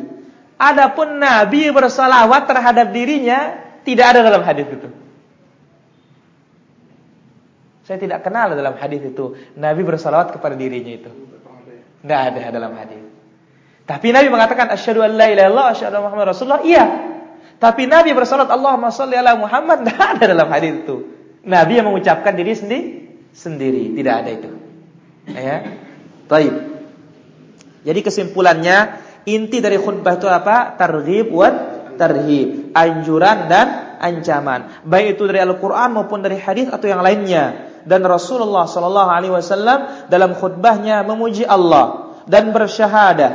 [0.57, 4.89] Adapun Nabi bersalawat terhadap dirinya tidak ada dalam hadis itu.
[7.87, 11.11] Saya tidak kenal dalam hadis itu Nabi bersalawat kepada dirinya itu.
[12.03, 13.05] Tidak ada dalam hadis.
[13.87, 16.65] Tapi Nabi mengatakan asyhadu an la ilaha illallah asyhadu Muhammad Rasulullah.
[16.67, 16.85] Iya.
[17.57, 20.97] Tapi Nabi bersalat Allahumma shalli ala Muhammad tidak ada dalam hadis itu.
[21.47, 24.51] Nabi yang mengucapkan diri sendiri sendiri, tidak ada itu.
[25.29, 25.57] Ya.
[26.27, 26.55] Baik.
[27.87, 30.79] Jadi kesimpulannya inti dari khutbah itu apa?
[30.79, 31.49] Targhib wa
[31.97, 34.85] tarhib, anjuran dan ancaman.
[34.85, 37.73] Baik itu dari Al-Qur'an maupun dari hadis atau yang lainnya.
[37.87, 43.33] Dan Rasulullah wasallam dalam khutbahnya memuji Allah dan bersyahadah.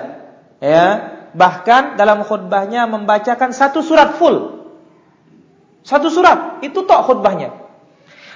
[0.61, 0.85] Ya,
[1.33, 4.61] bahkan dalam khutbahnya membacakan satu surat full.
[5.81, 7.57] Satu surat, itu tok khutbahnya.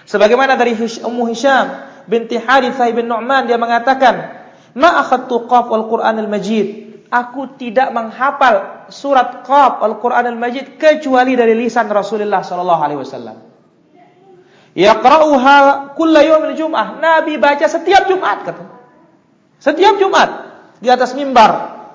[0.09, 1.65] Sebagaimana dari Ummu Hisham
[2.09, 9.45] binti Harithah bin Nu'man dia mengatakan, "Ma akhadtu qaf al-Qur'an al-Majid." Aku tidak menghafal surat
[9.45, 13.37] Qaf Al-Qur'an Al-Majid kecuali dari lisan Rasulullah sallallahu alaihi wasallam.
[14.75, 15.55] Yaqra'uha
[15.95, 16.99] kulla yaumil jum'ah.
[16.99, 18.63] Nabi baca setiap Jumat kata.
[19.63, 20.29] Setiap Jumat
[20.83, 21.51] di atas mimbar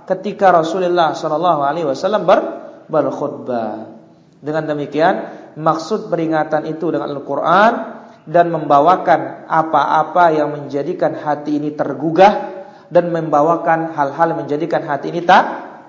[0.08, 2.40] ketika Rasulullah Shallallahu Alaihi Wasallam ber
[2.88, 4.00] berkhutbah.
[4.40, 5.14] Dengan demikian
[5.60, 7.72] maksud peringatan itu dengan Al-Quran
[8.24, 12.49] dan membawakan apa-apa yang menjadikan hati ini tergugah
[12.90, 15.44] dan membawakan hal-hal menjadikan hati ini tak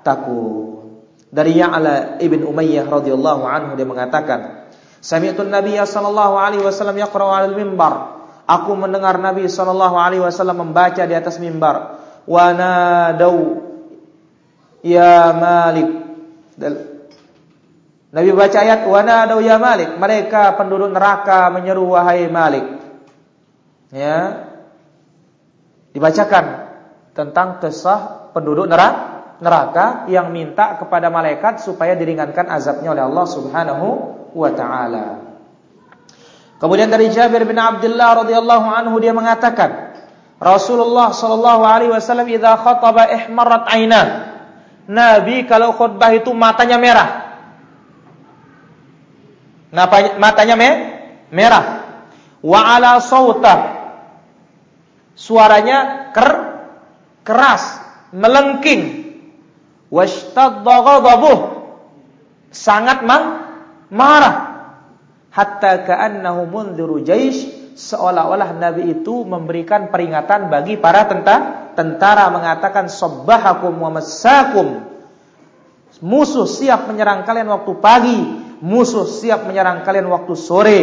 [0.05, 0.85] takut.
[1.31, 4.69] Dari Ya'la ibn Umayyah radhiyallahu anhu dia mengatakan,
[5.01, 8.21] Sami'tu Nabi sallallahu alaihi wasallam yaqra'u 'alal mimbar.
[8.45, 11.97] Aku mendengar Nabi sallallahu alaihi wasallam membaca di atas mimbar.
[12.29, 13.65] Wa nadau
[14.85, 15.89] ya Malik.
[18.11, 19.97] Nabi baca ayat wa nadau ya Malik.
[19.97, 22.65] Mereka penduduk neraka menyeru wahai Malik.
[23.89, 24.51] Ya.
[25.95, 26.60] Dibacakan
[27.11, 33.87] tentang kisah penduduk neraka neraka yang minta kepada malaikat supaya diringankan azabnya oleh Allah Subhanahu
[34.37, 35.05] wa taala.
[36.61, 39.97] Kemudian dari Jabir bin Abdullah radhiyallahu anhu dia mengatakan,
[40.37, 44.05] Rasulullah sallallahu alaihi wasallam idza khataba ihmarat ainah
[44.85, 47.09] Nabi kalau khutbah itu matanya merah.
[50.21, 50.69] Matanya me
[51.33, 51.65] merah.
[52.45, 53.81] Wa ala sauta.
[55.17, 56.00] Suaranya
[57.25, 57.79] keras,
[58.13, 59.13] melengking.
[59.91, 61.39] Washtadda ghadabuh.
[62.51, 63.03] Sangat
[63.91, 64.35] marah.
[65.31, 73.79] Hatta ka'annahu mundhiru jaish seolah-olah Nabi itu memberikan peringatan bagi para tentara, tentara mengatakan sabbahakum
[73.79, 74.91] wa massakum.
[76.03, 78.19] Musuh siap menyerang kalian waktu pagi,
[78.59, 80.81] musuh siap menyerang kalian waktu sore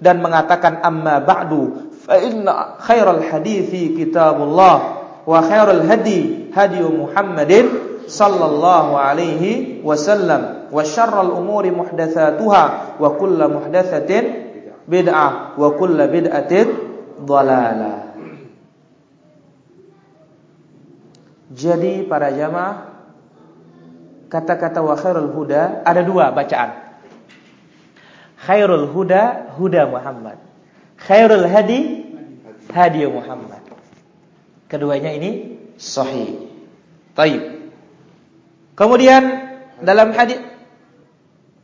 [0.00, 7.66] dan mengatakan amma ba'du fa inna khairal hadithi kitabullah wa khairal hadi hadi Muhammadin
[8.06, 14.24] sallallahu alaihi wasallam wa syarrul umuri muhdatsatuha wa kullu muhdatsatin
[14.86, 16.66] bid'ah wa kullu bid'atin
[17.26, 18.14] dhalalah.
[21.50, 22.74] Jadi para jamaah
[24.30, 26.98] kata-kata wa khairul huda ada dua bacaan.
[28.46, 30.38] Khairul huda huda Muhammad.
[30.98, 32.06] Khairul hadi
[32.70, 33.65] hadi Muhammad.
[34.66, 36.50] Keduanya ini sahih.
[37.14, 37.42] Taib.
[38.76, 39.22] Kemudian
[39.80, 40.42] dalam hadis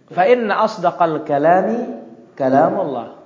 [0.09, 1.99] fa inna asdaqal kalami
[2.39, 3.21] kalamullah.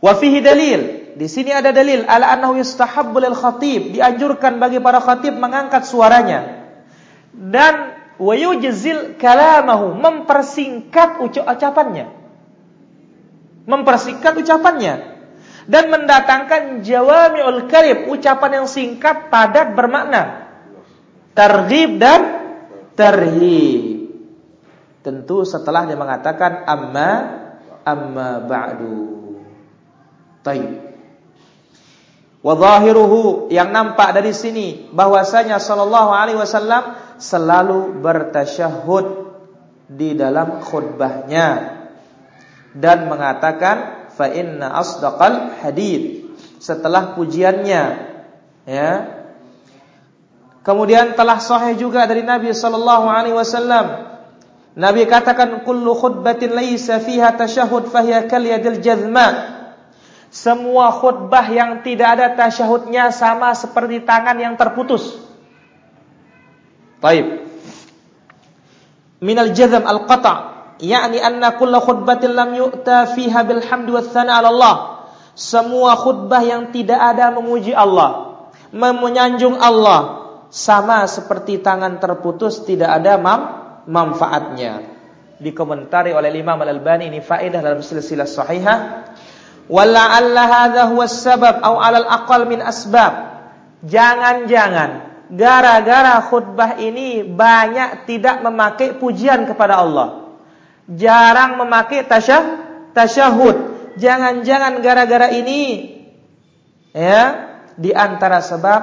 [0.00, 0.80] Wa fihi dalil.
[1.16, 6.68] Di sini ada dalil ala annahu yustahabbu lil khatib, dianjurkan bagi para khatib mengangkat suaranya.
[7.32, 12.12] Dan wa yujzil kalamahu, mempersingkat ucapannya.
[13.64, 15.15] Mempersingkat ucapannya
[15.66, 20.46] dan mendatangkan jawami'ul kalim, ucapan yang singkat, padat, bermakna.
[21.34, 22.20] Targhib dan
[22.94, 24.08] tarhib.
[25.02, 27.10] Tentu setelah dia mengatakan amma
[27.82, 29.38] amma ba'du.
[30.42, 30.86] Taib.
[32.46, 39.06] Wa zahiruhu yang nampak dari sini bahwasanya sallallahu alaihi wasallam selalu bertasyahud
[39.90, 41.74] di dalam khutbahnya
[42.74, 46.24] dan mengatakan fa inna asdaqal hadith
[46.56, 47.84] setelah pujiannya
[48.64, 48.92] ya
[50.64, 54.16] kemudian telah sahih juga dari Nabi sallallahu alaihi wasallam
[54.76, 59.56] Nabi katakan kullu khutbatin laisa fiha tasyahud fahiya kal yadil jazma.
[60.28, 65.16] Semua khutbah yang tidak ada tasyahudnya sama seperti tangan yang terputus.
[67.00, 67.48] Baik.
[69.24, 74.48] Minal jazm al-qata' yakni anna kulla khutbatin lam yu'ta fiha bil hamdi was thana 'ala
[74.52, 74.76] Allah.
[75.36, 78.40] Semua khutbah yang tidak ada memuji Allah,
[78.72, 83.40] menyanjung Allah sama seperti tangan terputus tidak ada mam
[83.84, 84.96] manfaatnya.
[85.36, 88.78] Dikomentari oleh Imam Al-Albani ini faedah dalam silsilah sahihah
[89.66, 93.34] Wala'alla hadha huwa sabab au alal aqal min asbab.
[93.82, 94.90] Jangan-jangan
[95.34, 100.25] gara-gara khutbah ini banyak tidak memakai pujian kepada Allah.
[100.86, 102.42] Jarang memakai tasyah,
[102.94, 103.56] tasyahud.
[103.96, 105.94] Jangan-jangan gara-gara ini
[106.92, 108.80] ya di antara sebab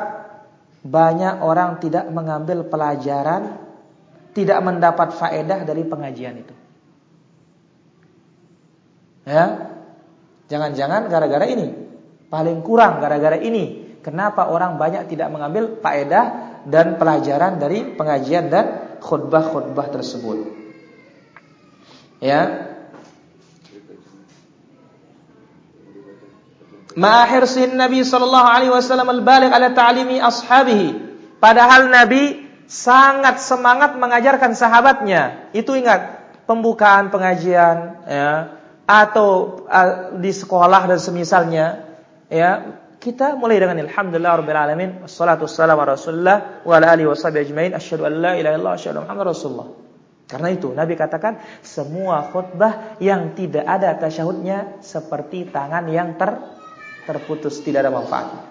[0.83, 3.61] banyak orang tidak mengambil pelajaran,
[4.35, 6.55] tidak mendapat faedah dari pengajian itu.
[9.23, 9.73] Ya,
[10.53, 11.73] Jangan-jangan gara-gara ini.
[12.29, 13.97] Paling kurang gara-gara ini.
[14.05, 20.62] Kenapa orang banyak tidak mengambil faedah dan pelajaran dari pengajian dan khutbah-khutbah tersebut.
[22.23, 22.71] Ya.
[26.95, 30.95] Ma'ahirsin Nabi sallallahu alaihi wasallam al-baligh ala ta'limi ashabihi.
[31.43, 35.51] Padahal Nabi sangat semangat mengajarkan sahabatnya.
[35.51, 41.87] Itu ingat pembukaan pengajian ya atau uh, di sekolah dan semisalnya
[42.27, 47.47] ya kita mulai dengan alhamdulillah rabbil alamin wassalatu wassalamu ala rasulillah wa ala alihi washabihi
[47.47, 49.67] ajmain asyhadu an la ilaha illallah asyhadu rasulullah
[50.27, 56.39] karena itu Nabi katakan semua khutbah yang tidak ada tasyahudnya seperti tangan yang ter
[57.03, 58.43] terputus tidak ada manfaatnya.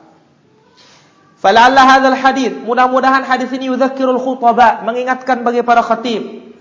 [1.43, 6.55] Fala'alla hadzal hadis mudah-mudahan hadis ini yudzakkirul khutaba mengingatkan bagi para khatib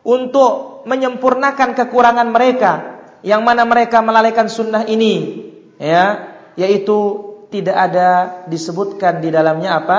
[0.00, 2.72] untuk menyempurnakan kekurangan mereka
[3.20, 5.44] yang mana mereka melalaikan sunnah ini
[5.76, 8.08] ya yaitu tidak ada
[8.48, 9.98] disebutkan di dalamnya apa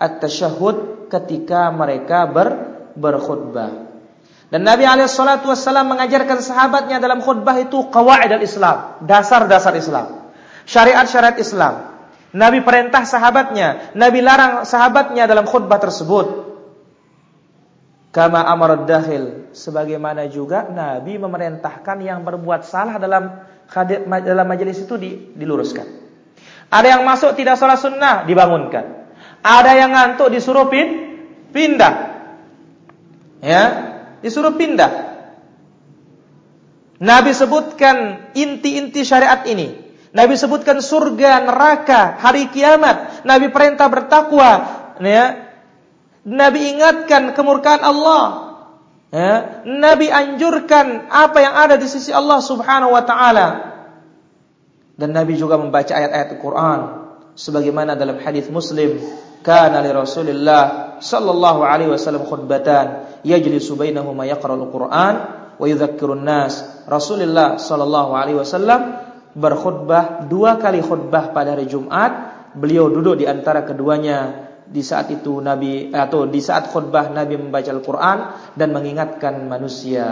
[0.00, 3.92] at-tasyahud ketika mereka ber, berkhutbah
[4.48, 10.30] dan Nabi wassalam mengajarkan sahabatnya dalam khutbah itu qawaid al-Islam dasar-dasar Islam
[10.66, 11.74] syariat-syariat Islam
[12.34, 16.44] Nabi perintah sahabatnya Nabi larang sahabatnya dalam khutbah tersebut
[18.14, 19.50] Kama amarad dahil.
[19.50, 23.42] Sebagaimana juga Nabi memerintahkan yang berbuat salah dalam
[24.06, 24.94] dalam majelis itu
[25.34, 25.82] diluruskan.
[26.70, 29.10] Ada yang masuk tidak sholat sunnah, dibangunkan.
[29.42, 30.88] Ada yang ngantuk disuruh pin,
[31.50, 32.13] pindah.
[33.44, 33.64] Ya,
[34.24, 35.12] disuruh pindah.
[36.96, 39.84] Nabi sebutkan inti-inti syariat ini.
[40.16, 43.26] Nabi sebutkan surga, neraka, hari kiamat.
[43.28, 44.50] Nabi perintah bertakwa,
[45.02, 45.44] ya,
[46.24, 48.24] Nabi ingatkan kemurkaan Allah.
[49.12, 49.62] Ya.
[49.62, 53.48] Nabi anjurkan apa yang ada di sisi Allah Subhanahu wa taala.
[54.96, 56.80] Dan Nabi juga membaca ayat-ayat Al-Qur'an
[57.36, 58.98] sebagaimana dalam hadis Muslim,
[59.42, 65.14] kana li Rasulillah sallallahu alaihi wasallam khutbatan yajlisu bainahuma yaqra'ul Qur'an
[65.56, 66.84] wa yudzakkirun nas.
[66.84, 69.00] Rasulullah sallallahu alaihi wasallam
[69.34, 72.34] berkhutbah dua kali khutbah pada hari Jumat.
[72.54, 77.68] Beliau duduk di antara keduanya di saat itu Nabi atau di saat khutbah Nabi membaca
[77.68, 78.18] Al-Qur'an
[78.54, 80.06] dan mengingatkan manusia.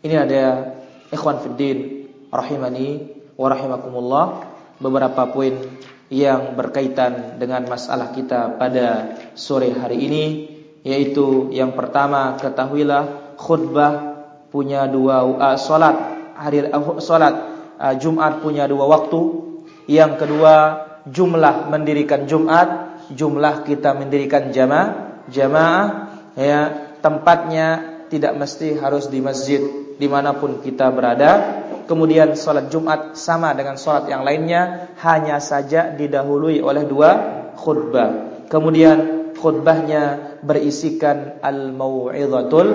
[0.00, 0.76] Ini ada
[1.08, 2.88] ikhwan fiddin rahimani
[3.34, 4.24] wa rahimakumullah
[4.80, 5.56] beberapa poin
[6.10, 10.24] yang berkaitan dengan masalah kita pada sore hari ini
[10.82, 14.18] yaitu yang pertama ketahuilah khutbah
[14.50, 15.96] punya dua uh, salat
[16.34, 17.34] hari uh, salat
[17.78, 19.20] uh, Jumat punya dua waktu
[19.86, 25.86] yang kedua jumlah mendirikan Jumat jumlah kita mendirikan jamaah, jamaah
[26.38, 26.60] ya
[27.02, 29.62] tempatnya tidak mesti harus di masjid
[29.98, 31.59] dimanapun kita berada.
[31.90, 37.10] Kemudian sholat Jumat sama dengan sholat yang lainnya, hanya saja didahului oleh dua
[37.58, 38.46] khutbah.
[38.46, 42.68] Kemudian khutbahnya berisikan al-mau'izatul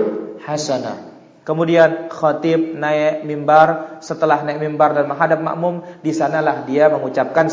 [0.44, 1.16] hasanah.
[1.48, 7.48] Kemudian khatib naik mimbar, setelah naik mimbar dan menghadap makmum, di sanalah dia mengucapkan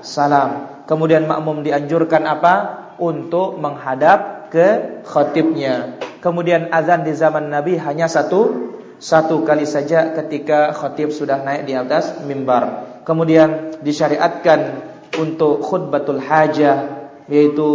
[0.00, 0.80] salam.
[0.88, 2.54] Kemudian makmum dianjurkan apa?
[2.96, 5.98] Untuk menghadap ke khatibnya.
[6.22, 8.61] Kemudian azan di zaman Nabi hanya satu
[9.02, 13.02] satu kali saja ketika khatib sudah naik di atas mimbar.
[13.02, 14.78] Kemudian disyariatkan
[15.18, 17.68] untuk khutbatul hajah yaitu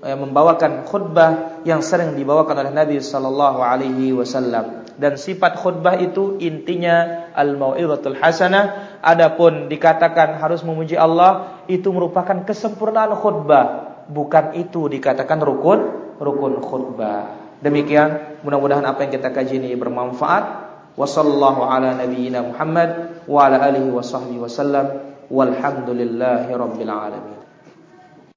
[0.00, 4.88] eh, membawakan khutbah yang sering dibawakan oleh Nabi sallallahu alaihi wasallam.
[4.96, 13.18] Dan sifat khutbah itu intinya al-mau'izatul hasanah Adapun dikatakan harus memuji Allah itu merupakan kesempurnaan
[13.18, 15.80] khutbah, bukan itu dikatakan rukun
[16.22, 17.41] rukun khutbah.
[17.62, 20.74] Demikian mudah-mudahan apa yang kita kaji ini bermanfaat.
[20.92, 27.41] Wassallallahu ala nabiyyina Muhammad wa ala alihi wa sahbihi wasallam walhamdulillahi alamin